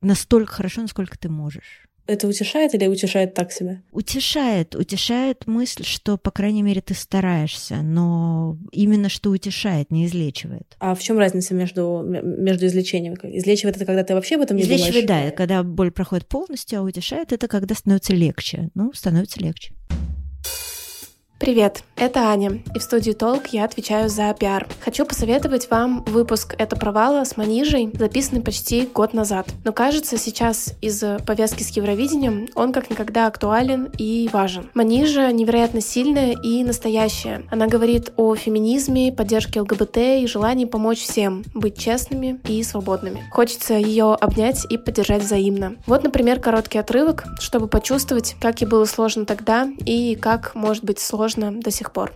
настолько 0.00 0.52
хорошо, 0.52 0.82
насколько 0.82 1.18
ты 1.18 1.28
можешь. 1.28 1.87
Это 2.08 2.26
утешает 2.26 2.74
или 2.74 2.86
утешает 2.86 3.34
так 3.34 3.52
себя? 3.52 3.82
Утешает. 3.92 4.74
Утешает 4.74 5.46
мысль, 5.46 5.84
что, 5.84 6.16
по 6.16 6.30
крайней 6.30 6.62
мере, 6.62 6.80
ты 6.80 6.94
стараешься, 6.94 7.82
но 7.82 8.56
именно 8.72 9.10
что 9.10 9.28
утешает, 9.28 9.90
не 9.90 10.06
излечивает. 10.06 10.74
А 10.80 10.94
в 10.94 11.02
чем 11.02 11.18
разница 11.18 11.52
между, 11.52 12.02
между 12.02 12.66
излечением? 12.66 13.14
Излечивает 13.22 13.76
это, 13.76 13.84
когда 13.84 14.04
ты 14.04 14.14
вообще 14.14 14.36
об 14.36 14.40
этом 14.40 14.56
не 14.56 14.62
излечивает, 14.62 15.06
думаешь? 15.06 15.30
да, 15.30 15.36
когда 15.36 15.62
боль 15.62 15.90
проходит 15.90 16.26
полностью, 16.26 16.80
а 16.80 16.82
утешает 16.82 17.32
это, 17.32 17.46
когда 17.46 17.74
становится 17.74 18.14
легче. 18.14 18.70
Ну, 18.74 18.90
становится 18.94 19.40
легче. 19.40 19.74
Привет, 21.38 21.84
это 21.94 22.28
Аня, 22.30 22.64
и 22.74 22.80
в 22.80 22.82
студии 22.82 23.12
Толк 23.12 23.46
я 23.52 23.64
отвечаю 23.64 24.08
за 24.08 24.34
пиар. 24.34 24.66
Хочу 24.80 25.06
посоветовать 25.06 25.70
вам 25.70 26.02
выпуск 26.02 26.56
«Это 26.58 26.74
провала» 26.74 27.22
с 27.22 27.36
Манижей, 27.36 27.90
записанный 27.94 28.42
почти 28.42 28.86
год 28.92 29.14
назад. 29.14 29.46
Но 29.64 29.72
кажется, 29.72 30.18
сейчас 30.18 30.74
из 30.80 31.00
повестки 31.24 31.62
с 31.62 31.68
Евровидением 31.68 32.48
он 32.56 32.72
как 32.72 32.90
никогда 32.90 33.28
актуален 33.28 33.88
и 33.98 34.28
важен. 34.32 34.68
Манижа 34.74 35.30
невероятно 35.30 35.80
сильная 35.80 36.32
и 36.32 36.64
настоящая. 36.64 37.44
Она 37.52 37.68
говорит 37.68 38.12
о 38.16 38.34
феминизме, 38.34 39.12
поддержке 39.12 39.60
ЛГБТ 39.60 39.96
и 39.96 40.26
желании 40.26 40.64
помочь 40.64 40.98
всем 40.98 41.44
быть 41.54 41.78
честными 41.78 42.40
и 42.48 42.64
свободными. 42.64 43.22
Хочется 43.30 43.74
ее 43.74 44.14
обнять 44.14 44.66
и 44.68 44.76
поддержать 44.76 45.22
взаимно. 45.22 45.76
Вот, 45.86 46.02
например, 46.02 46.40
короткий 46.40 46.78
отрывок, 46.78 47.26
чтобы 47.38 47.68
почувствовать, 47.68 48.34
как 48.40 48.60
ей 48.60 48.66
было 48.66 48.86
сложно 48.86 49.24
тогда 49.24 49.68
и 49.86 50.16
как 50.16 50.56
может 50.56 50.82
быть 50.82 50.98
сложно 50.98 51.27
сложно 51.28 51.60
до 51.60 51.70
сих 51.70 51.92
пор. 51.92 52.12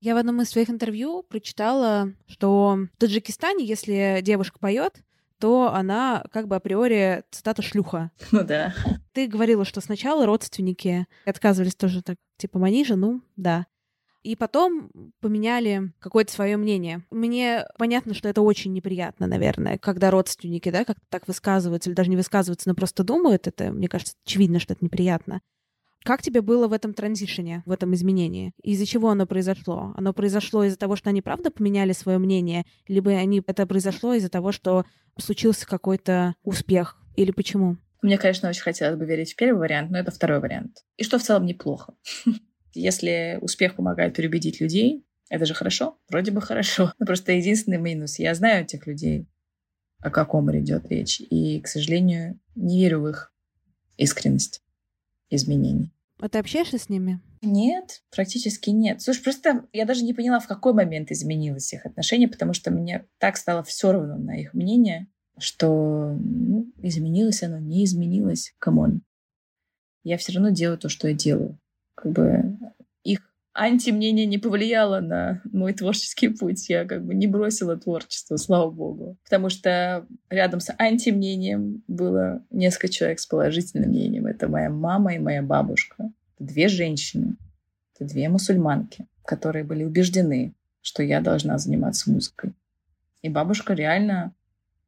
Я 0.00 0.14
в 0.14 0.18
одном 0.18 0.40
из 0.40 0.48
своих 0.48 0.70
интервью 0.70 1.24
прочитала, 1.28 2.12
что 2.26 2.78
в 2.94 2.98
Таджикистане, 2.98 3.66
если 3.66 4.20
девушка 4.22 4.58
поет, 4.58 5.02
то 5.38 5.72
она 5.74 6.24
как 6.32 6.48
бы 6.48 6.56
априори 6.56 7.24
цитата 7.30 7.62
шлюха. 7.62 8.10
Ну 8.32 8.44
да. 8.44 8.74
Ты 9.12 9.26
говорила, 9.26 9.64
что 9.64 9.80
сначала 9.80 10.24
родственники 10.24 11.06
отказывались 11.26 11.74
тоже 11.74 12.02
так, 12.02 12.16
типа 12.38 12.58
Манижа, 12.58 12.96
ну 12.96 13.20
да. 13.36 13.66
И 14.22 14.34
потом 14.34 14.90
поменяли 15.20 15.92
какое-то 16.00 16.32
свое 16.32 16.56
мнение. 16.56 17.04
Мне 17.10 17.66
понятно, 17.76 18.14
что 18.14 18.28
это 18.28 18.40
очень 18.40 18.72
неприятно, 18.72 19.26
наверное, 19.26 19.78
когда 19.78 20.10
родственники, 20.10 20.70
да, 20.70 20.84
как-то 20.84 21.04
так 21.08 21.28
высказываются, 21.28 21.90
или 21.90 21.94
даже 21.94 22.10
не 22.10 22.16
высказываются, 22.16 22.68
но 22.68 22.74
просто 22.74 23.04
думают 23.04 23.46
это. 23.46 23.70
Мне 23.70 23.88
кажется, 23.88 24.14
очевидно, 24.24 24.58
что 24.58 24.72
это 24.72 24.84
неприятно. 24.84 25.40
Как 26.08 26.22
тебе 26.22 26.40
было 26.40 26.68
в 26.68 26.72
этом 26.72 26.94
транзишене, 26.94 27.62
в 27.66 27.70
этом 27.70 27.92
изменении? 27.92 28.54
Из-за 28.62 28.86
чего 28.86 29.10
оно 29.10 29.26
произошло? 29.26 29.92
Оно 29.94 30.14
произошло 30.14 30.64
из-за 30.64 30.78
того, 30.78 30.96
что 30.96 31.10
они 31.10 31.20
правда 31.20 31.50
поменяли 31.50 31.92
свое 31.92 32.16
мнение, 32.16 32.64
либо 32.86 33.10
они 33.10 33.42
это 33.46 33.66
произошло 33.66 34.14
из-за 34.14 34.30
того, 34.30 34.50
что 34.50 34.86
случился 35.18 35.66
какой-то 35.66 36.34
успех? 36.44 36.96
Или 37.14 37.30
почему? 37.30 37.76
Мне, 38.00 38.16
конечно, 38.16 38.48
очень 38.48 38.62
хотелось 38.62 38.98
бы 38.98 39.04
верить 39.04 39.34
в 39.34 39.36
первый 39.36 39.58
вариант, 39.58 39.90
но 39.90 39.98
это 39.98 40.10
второй 40.10 40.40
вариант. 40.40 40.82
И 40.96 41.04
что 41.04 41.18
в 41.18 41.22
целом 41.22 41.44
неплохо. 41.44 41.92
Если 42.72 43.36
успех 43.42 43.74
помогает 43.74 44.16
переубедить 44.16 44.62
людей, 44.62 45.04
это 45.28 45.44
же 45.44 45.52
хорошо? 45.52 45.98
Вроде 46.08 46.30
бы 46.30 46.40
хорошо. 46.40 46.94
Но 46.98 47.04
просто 47.04 47.32
единственный 47.32 47.76
минус. 47.76 48.18
Я 48.18 48.34
знаю 48.34 48.64
этих 48.64 48.86
людей, 48.86 49.28
о 50.00 50.08
каком 50.08 50.50
идет 50.58 50.88
речь. 50.88 51.20
И, 51.20 51.60
к 51.60 51.68
сожалению, 51.68 52.40
не 52.54 52.80
верю 52.80 53.02
в 53.02 53.08
их 53.08 53.30
искренность 53.98 54.62
изменений. 55.28 55.92
А 56.20 56.28
ты 56.28 56.38
общаешься 56.38 56.78
с 56.78 56.88
ними? 56.88 57.20
Нет, 57.42 58.02
практически 58.10 58.70
нет. 58.70 59.00
Слушай, 59.00 59.22
просто 59.22 59.66
я 59.72 59.84
даже 59.84 60.02
не 60.04 60.12
поняла, 60.12 60.40
в 60.40 60.48
какой 60.48 60.72
момент 60.72 61.12
изменилось 61.12 61.72
их 61.72 61.86
отношение, 61.86 62.28
потому 62.28 62.52
что 62.52 62.70
мне 62.70 63.06
так 63.18 63.36
стало 63.36 63.62
все 63.62 63.92
равно 63.92 64.16
на 64.16 64.40
их 64.40 64.54
мнение, 64.54 65.06
что 65.38 66.16
ну, 66.18 66.66
изменилось 66.82 67.42
оно, 67.42 67.58
не 67.58 67.84
изменилось. 67.84 68.54
Come 68.58 68.83
on. 68.83 69.02
Я 70.02 70.18
все 70.18 70.32
равно 70.32 70.50
делаю 70.50 70.78
то, 70.78 70.88
что 70.88 71.08
я 71.08 71.14
делаю. 71.14 71.58
Как 71.94 72.12
бы 72.12 72.58
антимнение 73.58 74.26
не 74.26 74.38
повлияло 74.38 75.00
на 75.00 75.42
мой 75.52 75.72
творческий 75.72 76.28
путь. 76.28 76.68
Я 76.68 76.84
как 76.84 77.04
бы 77.04 77.14
не 77.14 77.26
бросила 77.26 77.76
творчество, 77.76 78.36
слава 78.36 78.70
богу. 78.70 79.18
Потому 79.24 79.48
что 79.50 80.06
рядом 80.30 80.60
с 80.60 80.72
антимнением 80.78 81.82
было 81.88 82.44
несколько 82.50 82.88
человек 82.88 83.20
с 83.20 83.26
положительным 83.26 83.90
мнением. 83.90 84.26
Это 84.26 84.48
моя 84.48 84.70
мама 84.70 85.14
и 85.14 85.18
моя 85.18 85.42
бабушка. 85.42 86.10
Это 86.36 86.52
две 86.52 86.68
женщины. 86.68 87.36
Это 87.94 88.08
две 88.08 88.28
мусульманки, 88.28 89.06
которые 89.24 89.64
были 89.64 89.84
убеждены, 89.84 90.54
что 90.80 91.02
я 91.02 91.20
должна 91.20 91.58
заниматься 91.58 92.10
музыкой. 92.10 92.54
И 93.22 93.28
бабушка 93.28 93.74
реально 93.74 94.32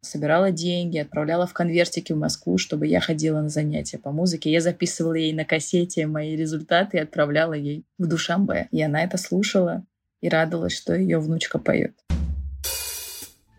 собирала 0.02 0.50
деньги, 0.50 0.98
отправляла 0.98 1.46
в 1.46 1.52
конвертики 1.52 2.12
в 2.12 2.18
Москву, 2.18 2.58
чтобы 2.58 2.86
я 2.86 3.00
ходила 3.00 3.40
на 3.40 3.48
занятия 3.48 3.98
по 3.98 4.10
музыке. 4.12 4.50
Я 4.50 4.60
записывала 4.60 5.14
ей 5.14 5.32
на 5.32 5.44
кассете 5.44 6.06
мои 6.06 6.36
результаты 6.36 6.96
и 6.96 7.00
отправляла 7.00 7.52
ей 7.52 7.84
в 7.98 8.06
Душамбе. 8.06 8.68
И 8.70 8.82
она 8.82 9.02
это 9.02 9.18
слушала 9.18 9.84
и 10.20 10.28
радовалась, 10.28 10.76
что 10.76 10.94
ее 10.94 11.18
внучка 11.18 11.58
поет. 11.58 11.94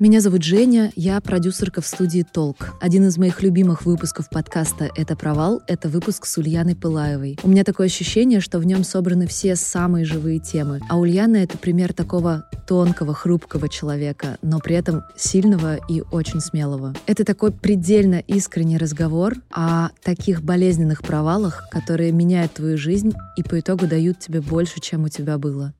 Меня 0.02 0.20
зовут 0.20 0.42
Женя, 0.42 0.92
я 0.96 1.22
продюсерка 1.22 1.80
в 1.80 1.86
студии 1.86 2.24
«Толк». 2.24 2.74
Один 2.82 3.06
из 3.06 3.20
моих 3.20 3.44
любимых 3.44 3.86
выпусков 3.86 4.32
подкаста 4.32 4.90
«Это 4.96 5.16
провал»— 5.16 5.62
это 5.68 5.90
выпуск 5.90 6.26
с 6.26 6.40
Ульяной 6.40 6.76
Пылаевой. 6.76 7.38
У 7.44 7.48
меня 7.48 7.64
такое 7.64 7.86
ощущение, 7.86 8.40
что 8.40 8.58
в 8.58 8.66
нем 8.66 8.84
собраны 8.84 9.28
все 9.28 9.56
самые 9.56 10.06
живые 10.06 10.40
темы. 10.40 10.80
А 10.90 10.98
Ульяна— 10.98 11.36
это 11.38 11.60
пример 11.60 11.94
такого 11.94 12.50
тонкого, 12.66 13.14
хрупкого 13.14 13.70
человека, 13.70 14.40
но 14.42 14.58
при 14.58 14.76
этом 14.76 15.04
сильного 15.16 15.76
и 15.88 16.02
очень 16.02 16.42
смелого. 16.42 16.96
Это 17.06 17.24
такой 17.24 17.52
предельно 17.52 18.16
искренний 18.26 18.80
разговор 18.80 19.36
о 19.52 19.90
таких 20.02 20.42
болезненных 20.42 21.04
провалах, 21.04 21.70
которые 21.70 22.12
меняют 22.12 22.54
твою 22.54 22.76
жизнь 22.76 23.14
и 23.38 23.44
по 23.44 23.60
итогу 23.60 23.86
дают 23.86 24.18
тебе 24.18 24.42
больше, 24.42 24.80
чем 24.82 25.04
у 25.04 25.10
тебя 25.10 25.38
было. 25.38 25.76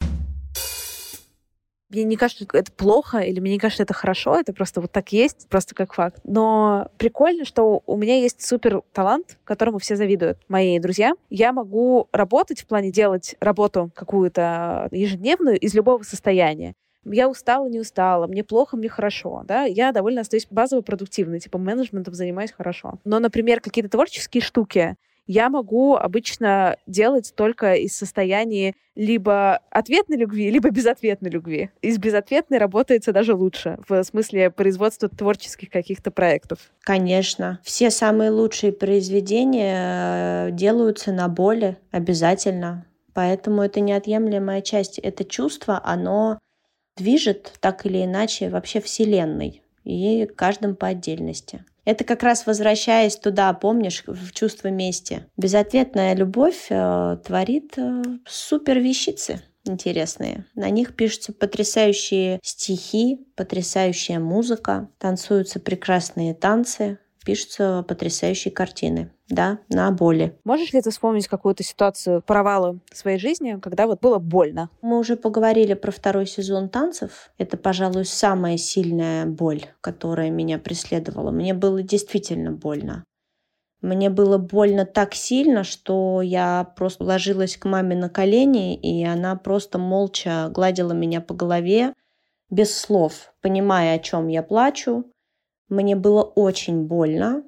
Мне 1.92 2.06
не 2.06 2.16
кажется, 2.16 2.46
что 2.46 2.58
это 2.58 2.72
плохо, 2.72 3.20
или 3.20 3.40
мне 3.42 3.52
не 3.54 3.60
кажется, 3.60 3.84
что 3.84 3.84
это 3.84 3.94
хорошо, 3.94 4.40
это 4.40 4.54
просто 4.54 4.80
вот 4.80 4.92
так 4.92 5.12
есть, 5.12 5.48
просто 5.50 5.76
как 5.76 5.94
факт. 5.94 6.22
Но 6.24 6.88
прикольно, 6.98 7.44
что 7.44 7.84
у 7.86 7.98
меня 7.98 8.18
есть 8.18 8.42
супер 8.48 8.82
талант, 8.94 9.38
которому 9.44 9.78
все 9.78 9.98
завидуют, 9.98 10.38
мои 10.48 10.80
друзья. 10.80 11.14
Я 11.30 11.52
могу 11.52 12.08
работать 12.14 12.62
в 12.62 12.66
плане 12.66 12.92
делать 12.92 13.36
работу 13.42 13.92
какую-то 13.94 14.88
ежедневную 14.92 15.60
из 15.60 15.74
любого 15.74 16.04
состояния. 16.04 16.76
Я 17.04 17.28
устала, 17.28 17.68
не 17.68 17.80
устала, 17.80 18.28
мне 18.28 18.44
плохо, 18.44 18.78
мне 18.78 18.88
хорошо, 18.88 19.42
да, 19.46 19.64
я 19.64 19.92
довольно 19.92 20.22
остаюсь 20.22 20.48
базово 20.50 20.82
продуктивной, 20.82 21.40
типа 21.40 21.58
менеджментом 21.58 22.14
занимаюсь 22.14 22.52
хорошо. 22.52 23.00
Но, 23.06 23.20
например, 23.20 23.60
какие-то 23.60 23.90
творческие 23.90 24.42
штуки, 24.42 24.96
я 25.32 25.50
могу 25.50 25.96
обычно 25.96 26.76
делать 26.88 27.34
только 27.36 27.76
из 27.76 27.96
состояния 27.96 28.74
либо 28.96 29.62
ответной 29.70 30.18
любви, 30.18 30.52
либо 30.52 30.70
безответной 30.72 31.30
любви. 31.30 31.70
Из 31.82 31.98
безответной 31.98 32.58
работается 32.58 33.14
даже 33.14 33.34
лучше, 33.34 33.80
в 33.88 34.04
смысле 34.04 34.52
производства 34.52 35.08
творческих 35.08 35.70
каких-то 35.70 36.12
проектов. 36.12 36.60
Конечно. 36.82 37.60
Все 37.64 37.92
самые 37.92 38.30
лучшие 38.30 38.74
произведения 38.74 40.48
э, 40.48 40.52
делаются 40.52 41.14
на 41.14 41.30
боли 41.30 41.78
обязательно. 41.92 42.86
Поэтому 43.14 43.62
это 43.62 43.80
неотъемлемая 43.80 44.62
часть. 44.62 45.00
Это 45.00 45.24
чувство, 45.24 45.82
оно 45.82 46.40
движет 46.98 47.54
так 47.62 47.86
или 47.86 48.04
иначе 48.04 48.50
вообще 48.50 48.82
Вселенной 48.82 49.64
и 49.86 50.26
каждым 50.36 50.76
по 50.76 50.88
отдельности. 50.88 51.64
Это 51.86 52.04
как 52.04 52.24
раз 52.24 52.46
возвращаясь 52.46 53.16
туда, 53.16 53.54
помнишь, 53.54 54.04
в 54.06 54.32
чувство 54.34 54.68
мести. 54.68 55.26
Безответная 55.38 56.16
любовь 56.16 56.68
э, 56.70 57.18
творит 57.26 57.74
э, 57.78 58.04
супер 58.28 58.80
вещицы 58.80 59.42
интересные. 59.64 60.46
На 60.56 60.70
них 60.70 60.96
пишутся 60.96 61.34
потрясающие 61.34 62.40
стихи, 62.44 63.28
потрясающая 63.36 64.20
музыка, 64.20 64.90
танцуются 64.98 65.60
прекрасные 65.60 66.34
танцы, 66.34 67.00
пишутся 67.26 67.84
потрясающие 67.88 68.52
картины, 68.52 69.12
да, 69.30 69.60
на 69.70 69.92
боли. 69.92 70.38
Можешь 70.44 70.74
ли 70.74 70.82
ты 70.82 70.90
вспомнить 70.92 71.28
какую-то 71.28 71.64
ситуацию 71.64 72.22
провала 72.22 72.80
в 72.92 72.98
своей 72.98 73.20
жизни, 73.20 73.60
когда 73.62 73.88
вот 73.88 74.02
было 74.02 74.18
больно? 74.20 74.70
Мы 74.82 75.00
уже 75.00 75.16
поговорили 75.16 75.74
про 75.74 75.92
второй 75.92 76.26
сезон 76.26 76.70
танцев. 76.70 77.32
Это, 77.38 77.58
пожалуй, 77.58 78.06
самая 78.06 78.58
сильная 78.58 79.26
боль, 79.26 79.66
которая 79.82 80.30
меня 80.30 80.58
преследовала. 80.58 81.32
Мне 81.32 81.54
было 81.54 81.82
действительно 81.82 82.52
больно. 82.52 83.04
Мне 83.82 84.12
было 84.12 84.38
больно 84.38 84.86
так 84.86 85.16
сильно, 85.16 85.64
что 85.64 86.22
я 86.22 86.72
просто 86.76 87.04
ложилась 87.04 87.58
к 87.58 87.66
маме 87.66 87.96
на 87.96 88.10
колени, 88.10 88.76
и 88.76 89.04
она 89.04 89.36
просто 89.36 89.80
молча 89.80 90.50
гладила 90.50 90.92
меня 90.92 91.20
по 91.20 91.34
голове, 91.34 91.94
без 92.52 92.78
слов, 92.78 93.34
понимая, 93.42 93.96
о 93.96 94.00
чем 94.00 94.28
я 94.28 94.44
плачу. 94.44 95.06
Мне 95.72 95.96
было 95.96 96.22
очень 96.22 96.84
больно. 96.84 97.44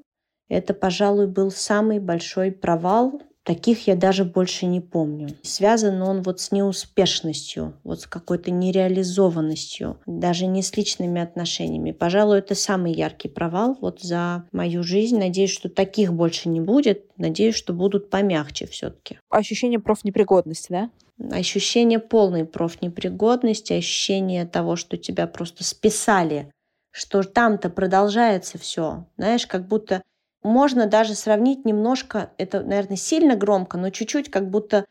Это, 0.50 0.74
пожалуй, 0.74 1.28
был 1.28 1.52
самый 1.52 2.00
большой 2.00 2.52
провал 2.52 3.22
Таких 3.44 3.88
я 3.88 3.96
даже 3.98 4.24
больше 4.24 4.66
не 4.66 4.80
помню. 4.80 5.36
Связан 5.42 6.02
он 6.02 6.22
вот 6.22 6.40
с 6.40 6.54
неуспешностью, 6.54 7.74
вот 7.84 8.02
с 8.02 8.08
какой-то 8.08 8.52
нереализованностью, 8.52 10.00
даже 10.06 10.46
не 10.46 10.64
с 10.64 10.76
личными 10.78 11.20
отношениями. 11.20 11.92
Пожалуй, 11.92 12.40
это 12.40 12.56
самый 12.56 12.94
яркий 12.94 13.28
провал 13.28 13.78
вот 13.82 14.02
за 14.02 14.46
мою 14.54 14.82
жизнь. 14.84 15.18
Надеюсь, 15.20 15.52
что 15.52 15.68
таких 15.68 16.14
больше 16.14 16.48
не 16.48 16.62
будет. 16.62 17.06
Надеюсь, 17.18 17.56
что 17.56 17.74
будут 17.74 18.10
помягче 18.10 18.66
все-таки. 18.66 19.20
Ощущение 19.30 19.80
профнепригодности, 19.80 20.72
да? 20.72 20.90
Ощущение 21.30 22.00
полной 22.00 22.46
профнепригодности, 22.46 23.74
ощущение 23.74 24.46
того, 24.46 24.78
что 24.78 24.96
тебя 24.96 25.28
просто 25.28 25.66
списали, 25.66 26.50
что 26.94 27.24
там-то 27.24 27.72
продолжается 27.72 28.60
все. 28.60 29.08
Знаешь, 29.18 29.48
как 29.48 29.68
будто 29.68 30.04
можно 30.44 30.86
даже 30.86 31.16
сравнить 31.16 31.66
немножко, 31.66 32.32
это, 32.38 32.62
наверное, 32.62 32.98
сильно 32.98 33.36
громко, 33.36 33.78
но 33.78 33.90
чуть-чуть 33.90 34.30
как 34.30 34.50
будто 34.50 34.86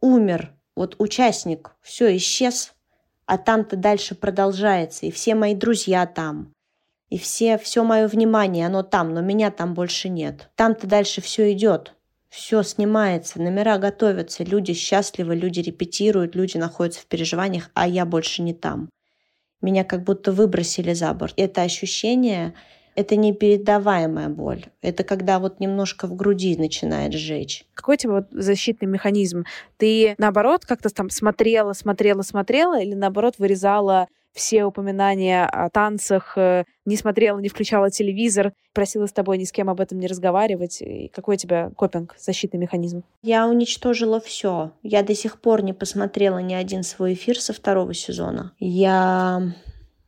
умер 0.00 0.54
вот 0.74 0.96
участник, 0.98 1.72
все, 1.82 2.16
исчез, 2.16 2.72
а 3.26 3.36
там-то 3.36 3.76
дальше 3.76 4.14
продолжается, 4.14 5.04
и 5.04 5.10
все 5.10 5.34
мои 5.34 5.54
друзья 5.54 6.06
там, 6.06 6.54
и 7.10 7.18
все, 7.18 7.58
все 7.58 7.84
мое 7.84 8.08
внимание, 8.08 8.66
оно 8.66 8.82
там, 8.82 9.12
но 9.12 9.20
меня 9.20 9.50
там 9.50 9.74
больше 9.74 10.08
нет. 10.08 10.48
Там-то 10.54 10.86
дальше 10.86 11.20
все 11.20 11.52
идет, 11.52 11.94
все 12.30 12.62
снимается, 12.62 13.42
номера 13.42 13.76
готовятся, 13.76 14.42
люди 14.42 14.72
счастливы, 14.72 15.36
люди 15.36 15.60
репетируют, 15.60 16.34
люди 16.34 16.56
находятся 16.56 17.02
в 17.02 17.06
переживаниях, 17.06 17.70
а 17.74 17.86
я 17.86 18.06
больше 18.06 18.40
не 18.40 18.54
там. 18.54 18.88
Меня 19.62 19.84
как 19.84 20.02
будто 20.04 20.32
выбросили 20.32 20.92
за 20.92 21.14
борт. 21.14 21.34
Это 21.36 21.62
ощущение 21.62 22.54
это 22.94 23.16
непередаваемая 23.16 24.28
боль. 24.28 24.66
Это 24.82 25.02
когда 25.04 25.38
вот 25.38 25.60
немножко 25.60 26.06
в 26.06 26.14
груди 26.14 26.56
начинает 26.56 27.14
сжечь. 27.14 27.64
Какой 27.74 27.94
у 27.94 27.98
тебя 27.98 28.12
вот 28.12 28.26
защитный 28.30 28.86
механизм? 28.88 29.44
Ты, 29.78 30.14
наоборот, 30.18 30.66
как-то 30.66 30.90
там 30.90 31.08
смотрела, 31.08 31.72
смотрела, 31.72 32.22
смотрела 32.22 32.80
или, 32.80 32.94
наоборот, 32.94 33.36
вырезала 33.38 34.08
все 34.32 34.64
упоминания 34.64 35.44
о 35.44 35.68
танцах, 35.68 36.36
э, 36.36 36.64
не 36.84 36.96
смотрела, 36.96 37.38
не 37.38 37.48
включала 37.48 37.90
телевизор, 37.90 38.52
просила 38.72 39.06
с 39.06 39.12
тобой 39.12 39.38
ни 39.38 39.44
с 39.44 39.52
кем 39.52 39.68
об 39.68 39.80
этом 39.80 39.98
не 39.98 40.06
разговаривать. 40.06 40.80
И 40.80 41.08
какой 41.08 41.36
у 41.36 41.38
тебя 41.38 41.70
копинг, 41.76 42.16
защитный 42.18 42.60
механизм? 42.60 43.04
Я 43.22 43.46
уничтожила 43.46 44.20
все. 44.20 44.72
Я 44.82 45.02
до 45.02 45.14
сих 45.14 45.40
пор 45.40 45.62
не 45.62 45.72
посмотрела 45.72 46.38
ни 46.38 46.54
один 46.54 46.82
свой 46.82 47.14
эфир 47.14 47.38
со 47.38 47.52
второго 47.52 47.94
сезона. 47.94 48.52
Я 48.58 49.54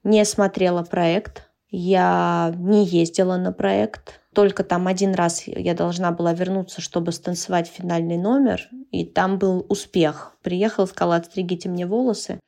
не 0.03 0.25
смотрела 0.25 0.83
проект. 0.83 1.51
Я 1.71 2.55
не 2.57 2.85
ездила 2.85 3.37
на 3.37 3.53
проект. 3.53 4.21
Только 4.33 4.65
там 4.65 4.87
один 4.87 5.15
раз 5.15 5.45
я 5.47 5.75
должна 5.75 6.13
была 6.13 6.33
вернуться, 6.33 6.81
чтобы 6.81 7.13
станцевать 7.13 7.67
финальный 7.69 8.17
номер. 8.17 8.69
И 8.91 9.05
там 9.05 9.39
был 9.39 9.67
успех. 9.69 10.37
Приехал, 10.43 10.87
сказал, 10.87 11.13
отстригите 11.13 11.69
мне 11.69 11.87
волосы. 11.87 12.39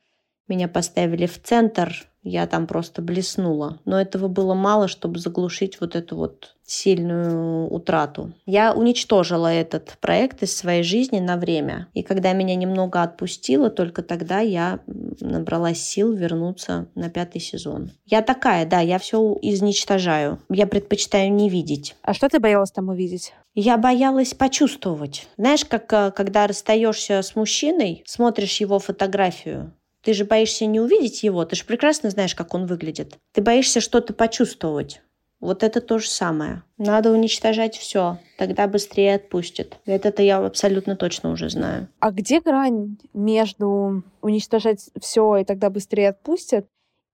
Меня 0.47 0.67
поставили 0.67 1.25
в 1.25 1.41
центр 1.41 2.07
я 2.27 2.45
там 2.45 2.67
просто 2.67 3.01
блеснула. 3.01 3.79
Но 3.85 3.99
этого 3.99 4.27
было 4.27 4.53
мало, 4.53 4.89
чтобы 4.89 5.17
заглушить 5.19 5.79
вот 5.79 5.95
эту 5.95 6.17
вот 6.17 6.55
сильную 6.65 7.71
утрату. 7.71 8.33
Я 8.45 8.73
уничтожила 8.73 9.47
этот 9.47 9.97
проект 10.01 10.43
из 10.43 10.55
своей 10.55 10.83
жизни 10.83 11.19
на 11.19 11.37
время. 11.37 11.87
И 11.93 12.03
когда 12.03 12.33
меня 12.33 12.55
немного 12.55 13.01
отпустило, 13.01 13.69
только 13.69 14.03
тогда 14.03 14.41
я 14.41 14.81
набралась 15.21 15.81
сил 15.81 16.11
вернуться 16.11 16.89
на 16.95 17.09
пятый 17.09 17.39
сезон. 17.39 17.91
Я 18.05 18.21
такая, 18.21 18.65
да, 18.65 18.81
я 18.81 18.99
все 18.99 19.37
изничтожаю. 19.41 20.39
Я 20.49 20.67
предпочитаю 20.67 21.31
не 21.31 21.49
видеть. 21.49 21.95
А 22.01 22.13
что 22.13 22.27
ты 22.27 22.41
боялась 22.41 22.71
там 22.71 22.89
увидеть? 22.89 23.33
Я 23.55 23.77
боялась 23.77 24.33
почувствовать. 24.33 25.29
Знаешь, 25.37 25.63
как 25.63 25.91
э, 25.93 26.11
когда 26.11 26.45
расстаешься 26.45 27.21
с 27.21 27.35
мужчиной, 27.35 28.03
смотришь 28.05 28.59
его 28.59 28.77
фотографию, 28.79 29.71
ты 30.03 30.13
же 30.13 30.25
боишься 30.25 30.65
не 30.65 30.79
увидеть 30.79 31.23
его, 31.23 31.43
ты 31.45 31.55
же 31.55 31.65
прекрасно 31.65 32.09
знаешь, 32.09 32.35
как 32.35 32.53
он 32.53 32.65
выглядит. 32.65 33.17
Ты 33.33 33.41
боишься 33.41 33.81
что-то 33.81 34.13
почувствовать. 34.13 35.01
Вот 35.39 35.61
это 35.61 35.81
то 35.81 35.99
же 35.99 36.09
самое. 36.09 36.63
Надо 36.77 37.11
уничтожать 37.11 37.77
все, 37.77 38.17
тогда 38.37 38.67
быстрее 38.67 39.15
отпустит. 39.15 39.77
Это-то 39.85 40.23
я 40.23 40.37
абсолютно 40.37 40.95
точно 40.95 41.31
уже 41.31 41.49
знаю. 41.49 41.89
А 41.99 42.11
где 42.11 42.41
грань 42.41 42.97
между 43.13 44.03
уничтожать 44.21 44.89
все 44.99 45.37
и 45.37 45.43
тогда 45.43 45.69
быстрее 45.69 46.09
отпустят 46.09 46.65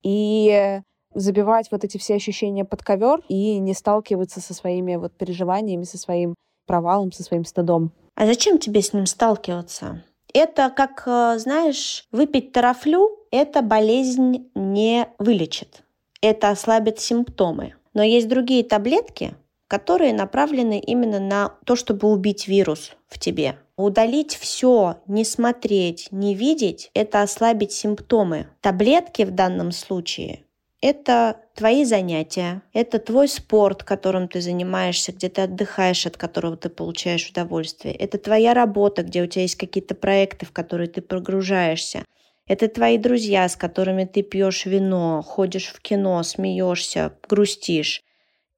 и 0.03 0.81
забивать 1.13 1.69
вот 1.71 1.83
эти 1.83 1.97
все 1.97 2.15
ощущения 2.15 2.63
под 2.63 2.81
ковер 2.81 3.21
и 3.27 3.57
не 3.59 3.73
сталкиваться 3.73 4.39
со 4.39 4.53
своими 4.53 4.95
вот 4.95 5.13
переживаниями, 5.13 5.83
со 5.83 5.97
своим 5.97 6.35
провалом, 6.65 7.11
со 7.11 7.23
своим 7.23 7.43
стыдом? 7.43 7.91
А 8.15 8.25
зачем 8.25 8.57
тебе 8.57 8.81
с 8.81 8.93
ним 8.93 9.05
сталкиваться? 9.05 10.03
Это 10.33 10.71
как, 10.75 11.03
э, 11.05 11.37
знаешь, 11.37 12.07
выпить 12.11 12.51
тарафлю, 12.51 13.19
эта 13.29 13.61
болезнь 13.61 14.49
не 14.55 15.07
вылечит. 15.19 15.83
Это 16.21 16.49
ослабит 16.49 16.99
симптомы. 16.99 17.75
Но 17.93 18.01
есть 18.01 18.27
другие 18.27 18.63
таблетки, 18.63 19.35
которые 19.67 20.13
направлены 20.13 20.79
именно 20.79 21.19
на 21.19 21.55
то, 21.65 21.75
чтобы 21.75 22.07
убить 22.11 22.47
вирус 22.47 22.93
в 23.07 23.19
тебе. 23.19 23.57
Удалить 23.75 24.35
все, 24.35 24.97
не 25.07 25.23
смотреть, 25.23 26.07
не 26.11 26.35
видеть– 26.35 26.89
это 26.93 27.21
ослабить 27.21 27.71
симптомы. 27.71 28.47
Таблетки 28.61 29.23
в 29.23 29.31
данном 29.31 29.71
случае 29.71 30.43
это 30.83 31.37
твои 31.55 31.85
занятия, 31.85 32.61
это 32.73 32.99
твой 32.99 33.29
спорт, 33.29 33.83
которым 33.83 34.27
ты 34.27 34.41
занимаешься, 34.41 35.13
где 35.13 35.29
ты 35.29 35.43
отдыхаешь, 35.43 36.05
от 36.05 36.17
которого 36.17 36.57
ты 36.57 36.67
получаешь 36.69 37.29
удовольствие. 37.29 37.95
Это 37.95 38.17
твоя 38.17 38.53
работа, 38.53 39.03
где 39.03 39.23
у 39.23 39.27
тебя 39.27 39.43
есть 39.43 39.55
какие-то 39.55 39.95
проекты, 39.95 40.45
в 40.45 40.51
которые 40.51 40.89
ты 40.89 41.01
прогружаешься. 41.01 42.03
Это 42.47 42.67
твои 42.67 42.97
друзья, 42.97 43.47
с 43.47 43.55
которыми 43.55 44.03
ты 44.03 44.23
пьешь 44.23 44.65
вино, 44.65 45.21
ходишь 45.25 45.67
в 45.67 45.79
кино, 45.79 46.21
смеешься, 46.21 47.13
грустишь 47.29 48.03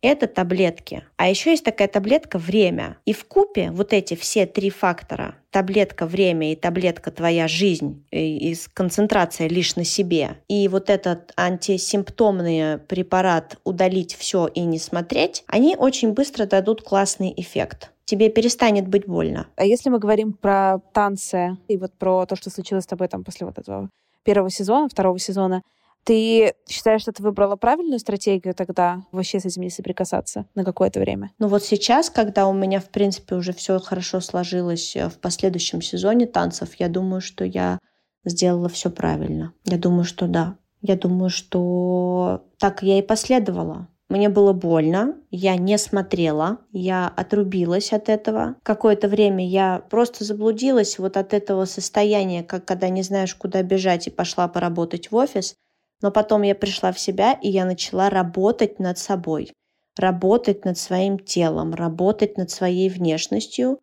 это 0.02 0.28
таблетки. 0.28 1.04
А 1.18 1.30
еще 1.30 1.52
есть 1.52 1.64
такая 1.64 1.88
таблетка 1.88 2.38
«время». 2.38 2.98
И 3.06 3.14
в 3.14 3.26
купе 3.26 3.72
вот 3.72 3.94
эти 3.94 4.16
все 4.16 4.46
три 4.46 4.70
фактора– 4.70 5.36
таблетка 5.52 6.06
«время» 6.06 6.52
и 6.52 6.56
таблетка 6.56 7.12
«твоя 7.12 7.48
жизнь» 7.48 8.06
и, 8.12 8.52
и 8.52 8.58
концентрация 8.74 9.48
лишь 9.48 9.76
на 9.76 9.84
себе, 9.84 10.38
и 10.48 10.68
вот 10.68 10.90
этот 10.90 11.32
антисимптомный 11.38 12.78
препарат 12.78 13.58
«удалить 13.64 14.16
все 14.16 14.48
и 14.48 14.62
не 14.62 14.80
смотреть», 14.80 15.44
они 15.48 15.76
очень 15.76 16.14
быстро 16.14 16.46
дадут 16.46 16.82
классный 16.82 17.34
эффект 17.36 17.92
тебе 18.06 18.30
перестанет 18.30 18.88
быть 18.88 19.08
больно. 19.08 19.48
А 19.56 19.66
если 19.66 19.90
мы 19.90 19.98
говорим 19.98 20.34
про 20.34 20.80
танцы 20.94 21.58
и 21.68 21.76
вот 21.76 21.92
про 21.94 22.26
то, 22.28 22.36
что 22.36 22.50
случилось 22.50 22.84
с 22.84 22.88
тобой 22.88 23.08
там 23.08 23.24
после 23.24 23.48
вот 23.48 23.58
этого 23.58 23.90
первого 24.24 24.50
сезона, 24.50 24.88
второго 24.88 25.20
сезона, 25.20 25.64
ты 26.06 26.54
считаешь, 26.70 27.02
что 27.02 27.12
ты 27.12 27.24
выбрала 27.24 27.56
правильную 27.56 28.00
стратегию 28.00 28.54
тогда 28.54 29.04
вообще 29.12 29.40
с 29.40 29.46
этим 29.46 29.64
не 29.64 29.70
соприкасаться 29.70 30.46
на 30.56 30.64
какое-то 30.64 31.00
время? 31.00 31.32
Ну 31.40 31.48
вот 31.48 31.64
сейчас, 31.64 32.10
когда 32.10 32.48
у 32.48 32.54
меня, 32.54 32.80
в 32.80 32.90
принципе, 32.90 33.36
уже 33.36 33.54
все 33.54 33.80
хорошо 33.80 34.22
сложилось 34.22 34.96
э, 34.96 35.10
в 35.10 35.20
последующем 35.20 35.82
сезоне 35.82 36.28
танцев, 36.28 36.76
я 36.76 36.88
думаю, 36.88 37.22
что 37.22 37.44
я 37.44 37.80
сделала 38.24 38.70
все 38.70 38.90
правильно. 38.90 39.54
Я 39.66 39.78
думаю, 39.78 40.06
что 40.06 40.28
да. 40.28 40.58
Я 40.82 40.96
думаю, 40.96 41.30
что 41.30 42.46
так 42.60 42.84
я 42.84 43.00
и 43.00 43.02
последовала. 43.02 43.88
Мне 44.08 44.30
было 44.30 44.54
больно, 44.54 45.16
я 45.32 45.56
не 45.56 45.80
смотрела, 45.80 46.60
я 46.72 47.08
отрубилась 47.08 47.92
от 47.92 48.08
этого. 48.08 48.56
Какое-то 48.62 49.08
время 49.08 49.48
я 49.48 49.84
просто 49.90 50.24
заблудилась 50.24 51.00
вот 51.00 51.18
от 51.18 51.34
этого 51.34 51.66
состояния, 51.66 52.44
как 52.44 52.66
когда 52.66 52.90
не 52.90 53.02
знаешь, 53.02 53.34
куда 53.34 53.64
бежать, 53.64 54.06
и 54.06 54.12
пошла 54.12 54.48
поработать 54.48 55.10
в 55.10 55.16
офис. 55.16 55.56
Но 56.02 56.12
потом 56.12 56.42
я 56.42 56.56
пришла 56.56 56.92
в 56.92 57.00
себя, 57.00 57.34
и 57.34 57.50
я 57.50 57.66
начала 57.66 58.10
работать 58.10 58.80
над 58.80 58.98
собой, 58.98 59.52
работать 59.98 60.66
над 60.66 60.78
своим 60.78 61.20
телом, 61.20 61.74
работать 61.74 62.38
над 62.38 62.50
своей 62.52 62.90
внешностью, 62.90 63.80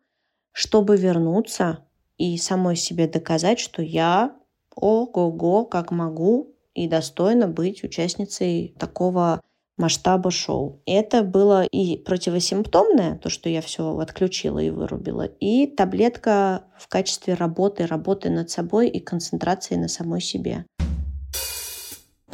чтобы 0.51 0.97
вернуться 0.97 1.79
и 2.17 2.37
самой 2.37 2.75
себе 2.75 3.07
доказать, 3.07 3.59
что 3.59 3.81
я 3.81 4.35
ого-го, 4.75 5.65
как 5.65 5.91
могу 5.91 6.55
и 6.73 6.87
достойна 6.87 7.47
быть 7.47 7.83
участницей 7.83 8.75
такого 8.79 9.41
масштаба 9.77 10.31
шоу. 10.31 10.81
Это 10.85 11.23
было 11.23 11.65
и 11.65 11.97
противосимптомное, 11.97 13.17
то, 13.17 13.29
что 13.29 13.49
я 13.49 13.61
все 13.61 13.97
отключила 13.97 14.59
и 14.59 14.69
вырубила, 14.69 15.25
и 15.25 15.67
таблетка 15.67 16.65
в 16.77 16.87
качестве 16.87 17.33
работы, 17.33 17.85
работы 17.85 18.29
над 18.29 18.49
собой 18.49 18.89
и 18.89 18.99
концентрации 18.99 19.75
на 19.75 19.87
самой 19.87 20.21
себе. 20.21 20.65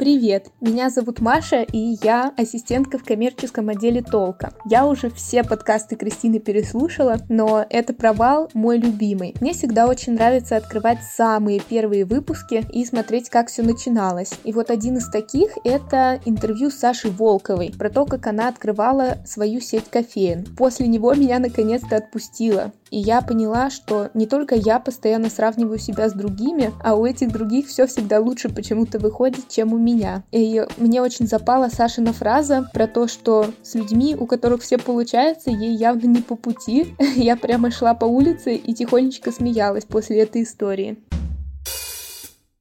Привет, 0.00 0.46
меня 0.62 0.88
зовут 0.88 1.20
Маша, 1.20 1.60
и 1.60 1.94
я 2.02 2.32
ассистентка 2.38 2.96
в 2.96 3.04
коммерческом 3.04 3.68
отделе 3.68 4.00
Толка. 4.00 4.54
Я 4.64 4.86
уже 4.86 5.10
все 5.10 5.44
подкасты 5.44 5.94
Кристины 5.94 6.38
переслушала, 6.38 7.18
но 7.28 7.66
это 7.68 7.92
провал 7.92 8.48
мой 8.54 8.78
любимый. 8.78 9.34
Мне 9.42 9.52
всегда 9.52 9.86
очень 9.86 10.14
нравится 10.14 10.56
открывать 10.56 11.02
самые 11.02 11.60
первые 11.60 12.06
выпуски 12.06 12.64
и 12.72 12.86
смотреть, 12.86 13.28
как 13.28 13.48
все 13.48 13.62
начиналось. 13.62 14.32
И 14.44 14.54
вот 14.54 14.70
один 14.70 14.96
из 14.96 15.06
таких— 15.10 15.50
это 15.64 16.18
интервью 16.24 16.70
с 16.70 16.76
Сашей 16.76 17.10
Волковой 17.10 17.70
про 17.78 17.90
то, 17.90 18.06
как 18.06 18.26
она 18.26 18.48
открывала 18.48 19.18
свою 19.26 19.60
сеть 19.60 19.90
кофеин. 19.90 20.46
После 20.56 20.88
него 20.88 21.12
меня 21.12 21.38
наконец-то 21.38 21.96
отпустило. 21.96 22.72
И 22.90 22.98
я 22.98 23.22
поняла, 23.22 23.70
что 23.70 24.10
не 24.14 24.26
только 24.26 24.54
я 24.54 24.80
постоянно 24.80 25.30
сравниваю 25.30 25.78
себя 25.78 26.08
с 26.08 26.12
другими, 26.12 26.72
а 26.82 26.94
у 26.94 27.06
этих 27.06 27.32
других 27.32 27.68
все 27.68 27.86
всегда 27.86 28.20
лучше 28.20 28.48
почему-то 28.48 28.98
выходит, 28.98 29.48
чем 29.48 29.72
у 29.72 29.78
меня. 29.78 30.24
И 30.32 30.66
мне 30.76 31.00
очень 31.00 31.26
запала 31.26 31.68
Сашина 31.68 32.12
фраза 32.12 32.68
про 32.72 32.86
то, 32.86 33.06
что 33.06 33.46
с 33.62 33.74
людьми, 33.74 34.16
у 34.18 34.26
которых 34.26 34.62
все 34.62 34.78
получается, 34.78 35.50
ей 35.50 35.74
явно 35.74 36.06
не 36.06 36.22
по 36.22 36.36
пути. 36.36 36.94
Я 37.16 37.36
прямо 37.36 37.70
шла 37.70 37.94
по 37.94 38.04
улице 38.04 38.56
и 38.56 38.74
тихонечко 38.74 39.30
смеялась 39.30 39.84
после 39.84 40.20
этой 40.20 40.42
истории. 40.42 40.98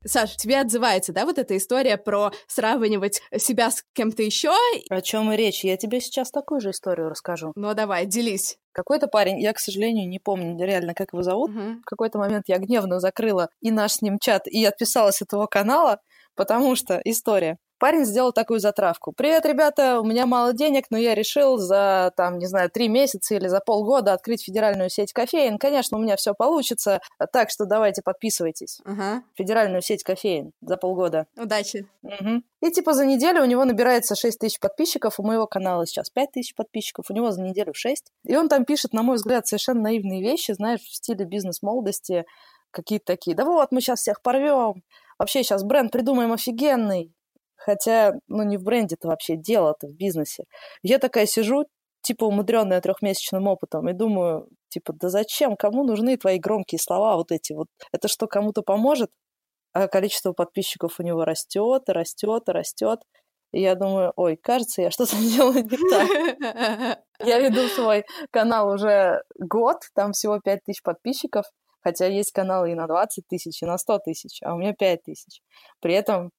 Саш, 0.05 0.37
тебе 0.37 0.61
отзывается, 0.61 1.11
да, 1.11 1.25
вот 1.25 1.37
эта 1.37 1.57
история 1.57 1.97
про 1.97 2.31
сравнивать 2.47 3.21
себя 3.37 3.69
с 3.69 3.83
кем-то 3.93 4.23
еще? 4.23 4.53
О 4.89 5.01
чем 5.01 5.31
и 5.33 5.35
речь? 5.35 5.65
Я 5.65 5.75
тебе 5.75 5.99
сейчас 5.99 6.31
такую 6.31 6.61
же 6.61 6.69
историю 6.69 7.09
расскажу. 7.09 7.51
Ну 7.55 7.73
давай, 7.73 8.05
делись. 8.05 8.58
Какой-то 8.71 9.07
парень, 9.07 9.39
я, 9.39 9.53
к 9.53 9.59
сожалению, 9.59 10.07
не 10.07 10.19
помню 10.19 10.63
реально, 10.63 10.93
как 10.93 11.13
его 11.13 11.23
зовут. 11.23 11.51
Угу. 11.51 11.81
В 11.81 11.85
какой-то 11.85 12.19
момент 12.19 12.45
я 12.47 12.57
гневно 12.57 12.99
закрыла 12.99 13.49
и 13.61 13.71
наш 13.71 13.93
с 13.93 14.01
ним 14.01 14.19
чат, 14.19 14.47
и 14.47 14.63
отписалась 14.65 15.21
от 15.21 15.29
этого 15.29 15.47
канала, 15.47 15.99
потому 16.35 16.75
что 16.75 17.01
история. 17.03 17.57
Парень 17.79 18.03
сделал 18.03 18.33
такую 18.33 18.59
затравку. 18.59 19.13
«Привет, 19.13 19.45
ребята, 19.45 20.01
у 20.01 20.03
меня 20.03 20.25
мало 20.25 20.51
денег, 20.51 20.87
но 20.89 20.97
я 20.97 21.15
решил 21.15 21.57
за, 21.57 22.11
там, 22.17 22.37
не 22.37 22.45
знаю, 22.45 22.69
три 22.69 22.89
месяца 22.89 23.35
или 23.35 23.47
за 23.47 23.61
полгода 23.61 24.11
открыть 24.11 24.43
федеральную 24.43 24.89
сеть 24.89 25.13
кофеин. 25.13 25.57
Конечно, 25.57 25.97
у 25.97 26.01
меня 26.01 26.17
все 26.17 26.33
получится, 26.33 26.99
так 27.31 27.49
что 27.49 27.65
давайте 27.65 28.01
подписывайтесь. 28.01 28.81
Ага. 28.83 29.23
Федеральную 29.35 29.81
сеть 29.81 30.03
кофеин 30.03 30.51
за 30.61 30.75
полгода». 30.75 31.25
Удачи. 31.37 31.87
Угу. 32.03 32.43
И 32.63 32.71
типа 32.71 32.93
за 32.93 33.05
неделю 33.05 33.43
у 33.43 33.45
него 33.45 33.63
набирается 33.63 34.13
6 34.13 34.37
тысяч 34.37 34.59
подписчиков, 34.59 35.17
у 35.17 35.23
моего 35.23 35.47
канала 35.47 35.87
сейчас 35.87 36.09
5 36.09 36.33
тысяч 36.33 36.55
подписчиков, 36.55 37.05
у 37.09 37.13
него 37.13 37.31
за 37.31 37.41
неделю 37.41 37.73
6. 37.73 38.11
И 38.25 38.35
он 38.35 38.49
там 38.49 38.65
пишет, 38.65 38.91
на 38.91 39.03
мой 39.03 39.15
взгляд, 39.15 39.47
совершенно 39.47 39.83
наивные 39.83 40.21
вещи, 40.21 40.51
знаешь, 40.51 40.81
в 40.81 40.93
стиле 40.93 41.23
бизнес-молодости, 41.23 42.25
какие-то 42.71 43.05
такие. 43.05 43.37
Да 43.37 43.45
вот, 43.45 43.71
мы 43.71 43.79
сейчас 43.79 44.01
всех 44.01 44.21
порвем. 44.21 44.83
Вообще 45.17 45.43
сейчас 45.43 45.63
бренд 45.63 45.91
придумаем 45.91 46.33
офигенный. 46.33 47.13
Хотя, 47.59 48.13
ну, 48.27 48.43
не 48.43 48.57
в 48.57 48.63
бренде-то 48.63 49.07
вообще 49.09 49.35
дело-то 49.35 49.87
в 49.87 49.95
бизнесе. 49.95 50.45
Я 50.81 50.97
такая 50.99 51.25
сижу, 51.25 51.65
типа 52.01 52.25
умудренная 52.25 52.81
трехмесячным 52.81 53.47
опытом, 53.47 53.89
и 53.89 53.93
думаю, 53.93 54.47
типа, 54.69 54.93
да 54.93 55.09
зачем, 55.09 55.55
кому 55.57 55.83
нужны 55.83 56.17
твои 56.17 56.39
громкие 56.39 56.79
слова 56.79 57.15
вот 57.17 57.31
эти 57.31 57.53
вот? 57.53 57.67
Это 57.91 58.07
что, 58.07 58.27
кому-то 58.27 58.61
поможет? 58.61 59.11
А 59.73 59.87
количество 59.87 60.33
подписчиков 60.33 60.99
у 60.99 61.03
него 61.03 61.25
растет, 61.25 61.83
растет, 61.89 62.43
растет. 62.47 62.99
И 63.51 63.61
я 63.61 63.75
думаю, 63.75 64.13
ой, 64.15 64.37
кажется, 64.37 64.81
я 64.81 64.91
что-то 64.91 65.15
делаю 65.17 65.63
не 65.63 65.77
так. 65.89 66.99
Я 67.23 67.39
веду 67.39 67.67
свой 67.67 68.05
канал 68.31 68.69
уже 68.73 69.23
год, 69.37 69.77
там 69.95 70.13
всего 70.13 70.39
5 70.39 70.63
тысяч 70.63 70.81
подписчиков, 70.83 71.45
хотя 71.81 72.07
есть 72.07 72.31
каналы 72.31 72.71
и 72.71 72.75
на 72.75 72.87
20 72.87 73.27
тысяч, 73.27 73.61
и 73.61 73.65
на 73.65 73.77
100 73.77 73.99
тысяч, 73.99 74.39
а 74.43 74.53
у 74.53 74.57
меня 74.57 74.73
5 74.73 75.03
тысяч. 75.03 75.41
При 75.81 75.93
этом 75.93 76.31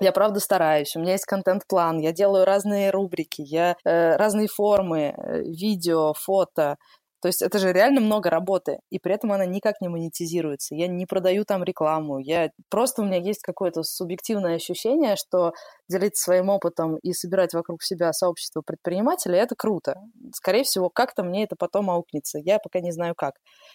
я 0.00 0.12
правда 0.12 0.40
стараюсь, 0.40 0.96
у 0.96 1.00
меня 1.00 1.12
есть 1.12 1.26
контент-план, 1.26 1.98
я 1.98 2.12
делаю 2.12 2.44
разные 2.44 2.90
рубрики, 2.90 3.42
я 3.42 3.76
э, 3.84 4.16
разные 4.16 4.48
формы, 4.48 5.14
э, 5.16 5.42
видео, 5.42 6.14
фото. 6.14 6.76
То 7.20 7.28
есть 7.28 7.40
это 7.40 7.60
же 7.60 7.72
реально 7.72 8.00
много 8.00 8.30
работы, 8.30 8.80
и 8.90 8.98
при 8.98 9.14
этом 9.14 9.30
она 9.30 9.46
никак 9.46 9.80
не 9.80 9.88
монетизируется. 9.88 10.74
Я 10.74 10.88
не 10.88 11.06
продаю 11.06 11.44
там 11.44 11.62
рекламу, 11.62 12.18
я 12.18 12.50
просто 12.68 13.02
у 13.02 13.04
меня 13.04 13.18
есть 13.18 13.42
какое-то 13.42 13.84
субъективное 13.84 14.56
ощущение, 14.56 15.14
что 15.14 15.52
делиться 15.88 16.24
своим 16.24 16.48
опытом 16.48 16.96
и 16.96 17.12
собирать 17.12 17.54
вокруг 17.54 17.84
себя 17.84 18.12
сообщество 18.12 18.62
предпринимателей 18.66 19.38
это 19.38 19.54
круто. 19.56 20.00
Скорее 20.34 20.64
всего, 20.64 20.90
как-то 20.90 21.22
мне 21.22 21.44
это 21.44 21.54
потом 21.56 21.90
аукнется. 21.90 22.40
Я 22.42 22.58
пока 22.58 22.80
не 22.80 22.90
знаю 22.90 23.14
как. 23.16 23.34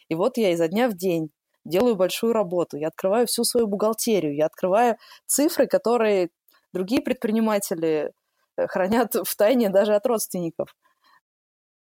И 0.09 0.15
вот 0.15 0.37
я 0.37 0.51
изо 0.51 0.67
дня 0.67 0.89
в 0.89 0.95
день 0.95 1.29
делаю 1.67 1.95
большую 1.95 2.33
работу, 2.33 2.77
я 2.77 2.87
открываю 2.87 3.27
всю 3.27 3.43
свою 3.43 3.67
бухгалтерию, 3.67 4.35
я 4.35 4.45
открываю 4.45 4.97
цифры, 5.25 5.67
которые 5.67 6.29
другие 6.73 7.01
предприниматели 7.01 8.11
э, 8.57 8.67
хранят 8.67 9.15
в 9.15 9.35
тайне 9.35 9.69
даже 9.69 9.95
от 9.95 10.05
родственников. 10.05 10.75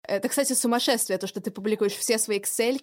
Это, 0.06 0.28
кстати, 0.28 0.52
сумасшествие, 0.52 1.18
то, 1.18 1.26
что 1.26 1.40
ты 1.40 1.50
публикуешь 1.50 1.92
все 1.92 2.18
свои 2.18 2.38
excel 2.38 2.80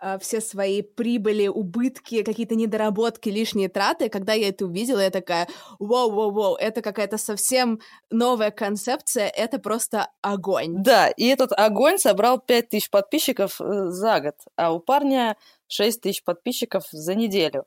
э, 0.00 0.18
все 0.18 0.40
свои 0.40 0.82
прибыли, 0.82 1.48
убытки, 1.48 2.22
какие-то 2.22 2.54
недоработки, 2.54 3.28
лишние 3.28 3.68
траты. 3.68 4.08
Когда 4.08 4.32
я 4.32 4.48
это 4.48 4.66
увидела, 4.66 5.00
я 5.00 5.10
такая, 5.10 5.48
вау-вау-вау, 5.78 6.56
это 6.56 6.82
какая-то 6.82 7.18
совсем 7.18 7.80
новая 8.10 8.50
концепция, 8.50 9.28
это 9.28 9.58
просто 9.58 10.08
огонь. 10.22 10.82
Да, 10.82 11.08
и 11.08 11.26
этот 11.26 11.52
огонь 11.52 11.98
собрал 11.98 12.38
5000 12.38 12.90
подписчиков 12.90 13.60
э, 13.60 13.90
за 13.90 14.20
год, 14.20 14.34
а 14.56 14.72
у 14.72 14.80
парня 14.80 15.36
6 15.68 16.00
тысяч 16.00 16.24
подписчиков 16.24 16.84
за 16.90 17.14
неделю. 17.14 17.64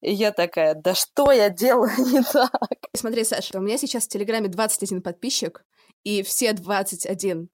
И 0.00 0.12
я 0.12 0.32
такая, 0.32 0.74
да 0.74 0.94
что 0.94 1.32
я 1.32 1.50
делаю 1.50 1.90
не 1.98 2.22
так? 2.22 2.50
Смотри, 2.94 3.24
Саша, 3.24 3.58
у 3.58 3.60
меня 3.60 3.78
сейчас 3.78 4.04
в 4.04 4.08
Телеграме 4.08 4.48
21 4.48 5.02
подписчик, 5.02 5.64
и 6.04 6.22
все 6.22 6.52
21, 6.52 7.48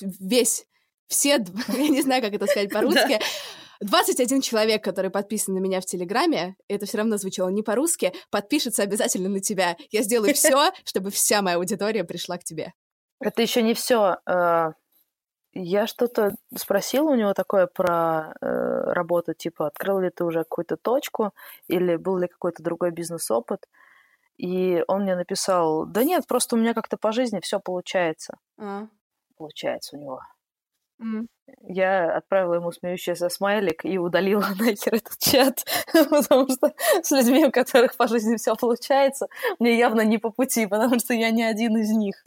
весь, 0.00 0.66
все, 1.06 1.44
я 1.68 1.88
не 1.88 2.02
знаю, 2.02 2.22
как 2.22 2.34
это 2.34 2.46
сказать 2.46 2.70
по-русски, 2.72 3.20
21 3.80 4.40
человек, 4.42 4.84
который 4.84 5.10
подписан 5.10 5.54
на 5.54 5.58
меня 5.58 5.80
в 5.80 5.86
Телеграме, 5.86 6.56
это 6.68 6.86
все 6.86 6.98
равно 6.98 7.16
звучало 7.16 7.48
не 7.48 7.62
по-русски, 7.62 8.12
подпишется 8.30 8.82
обязательно 8.82 9.28
на 9.28 9.40
тебя. 9.40 9.76
Я 9.90 10.02
сделаю 10.02 10.34
все, 10.34 10.70
чтобы 10.84 11.10
вся 11.10 11.42
моя 11.42 11.56
аудитория 11.56 12.04
пришла 12.04 12.38
к 12.38 12.44
тебе. 12.44 12.72
Это 13.20 13.42
еще 13.42 13.62
не 13.62 13.74
все. 13.74 14.18
Э, 14.26 14.72
я 15.52 15.86
что-то 15.86 16.34
спросила 16.56 17.10
у 17.10 17.14
него 17.14 17.34
такое 17.34 17.66
про 17.66 18.34
э, 18.40 18.46
работу, 18.92 19.34
типа, 19.34 19.66
открыл 19.66 20.00
ли 20.00 20.10
ты 20.10 20.24
уже 20.24 20.44
какую-то 20.44 20.76
точку 20.76 21.32
или 21.68 21.96
был 21.96 22.18
ли 22.18 22.28
какой-то 22.28 22.62
другой 22.62 22.90
бизнес-опыт. 22.90 23.66
И 24.36 24.82
он 24.88 25.02
мне 25.02 25.14
написал, 25.14 25.86
да 25.86 26.04
нет, 26.04 26.26
просто 26.26 26.56
у 26.56 26.58
меня 26.58 26.74
как-то 26.74 26.96
по 26.96 27.12
жизни 27.12 27.40
все 27.40 27.60
получается. 27.60 28.38
А. 28.58 28.86
Получается 29.36 29.96
у 29.96 30.00
него. 30.00 30.20
Mm. 31.02 31.26
Я 31.68 32.16
отправила 32.16 32.54
ему 32.54 32.72
смеющийся 32.72 33.28
смайлик 33.28 33.84
и 33.84 33.98
удалила 33.98 34.46
нахер 34.58 34.94
этот 34.94 35.18
чат, 35.18 35.64
потому 35.92 36.48
что 36.48 36.72
с 37.02 37.10
людьми, 37.10 37.46
у 37.46 37.50
которых 37.50 37.96
по 37.96 38.06
жизни 38.06 38.36
все 38.36 38.54
получается, 38.54 39.26
мне 39.58 39.76
явно 39.76 40.02
не 40.02 40.18
по 40.18 40.30
пути, 40.30 40.66
потому 40.66 40.98
что 40.98 41.14
я 41.14 41.30
не 41.30 41.42
один 41.42 41.76
из 41.76 41.90
них. 41.90 42.22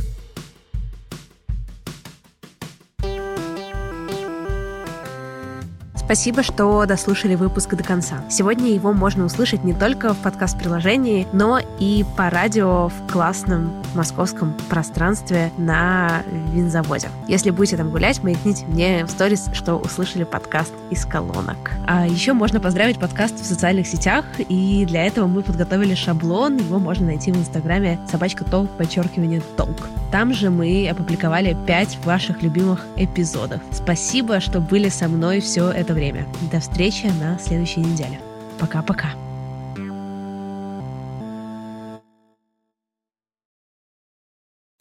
Спасибо, 6.05 6.43
что 6.43 6.85
дослушали 6.85 7.33
выпуск 7.33 7.73
до 7.73 7.83
конца. 7.83 8.23
Сегодня 8.29 8.69
его 8.69 8.93
можно 8.93 9.25
услышать 9.25 9.63
не 9.63 9.73
только 9.73 10.13
в 10.13 10.21
подкаст-приложении, 10.21 11.25
но 11.33 11.59
и 11.79 12.05
по 12.15 12.29
радио 12.29 12.89
в 12.89 13.11
классном 13.11 13.71
московском 13.93 14.53
пространстве 14.69 15.51
на 15.57 16.23
винзаводе. 16.51 17.09
Если 17.27 17.49
будете 17.49 17.77
там 17.77 17.89
гулять, 17.89 18.23
маякните 18.23 18.65
мне 18.65 19.05
в 19.05 19.09
сторис, 19.09 19.49
что 19.53 19.75
услышали 19.75 20.23
подкаст 20.23 20.73
из 20.89 21.05
колонок. 21.05 21.71
А 21.87 22.07
еще 22.07 22.33
можно 22.33 22.59
поздравить 22.59 22.99
подкаст 22.99 23.39
в 23.39 23.45
социальных 23.45 23.87
сетях, 23.87 24.25
и 24.37 24.85
для 24.85 25.05
этого 25.05 25.27
мы 25.27 25.41
подготовили 25.41 25.95
шаблон, 25.95 26.57
его 26.57 26.79
можно 26.79 27.07
найти 27.07 27.31
в 27.31 27.37
инстаграме 27.37 27.99
собачка 28.09 28.43
толк, 28.43 28.69
подчеркивание 28.71 29.41
толк. 29.57 29.89
Там 30.11 30.33
же 30.33 30.49
мы 30.49 30.87
опубликовали 30.89 31.57
5 31.65 32.05
ваших 32.05 32.41
любимых 32.41 32.85
эпизодов. 32.95 33.61
Спасибо, 33.71 34.39
что 34.39 34.59
были 34.59 34.89
со 34.89 35.07
мной 35.07 35.39
все 35.41 35.69
это 35.69 35.93
время. 35.93 36.25
До 36.51 36.59
встречи 36.59 37.11
на 37.19 37.37
следующей 37.39 37.81
неделе. 37.81 38.19
Пока-пока. 38.59 39.09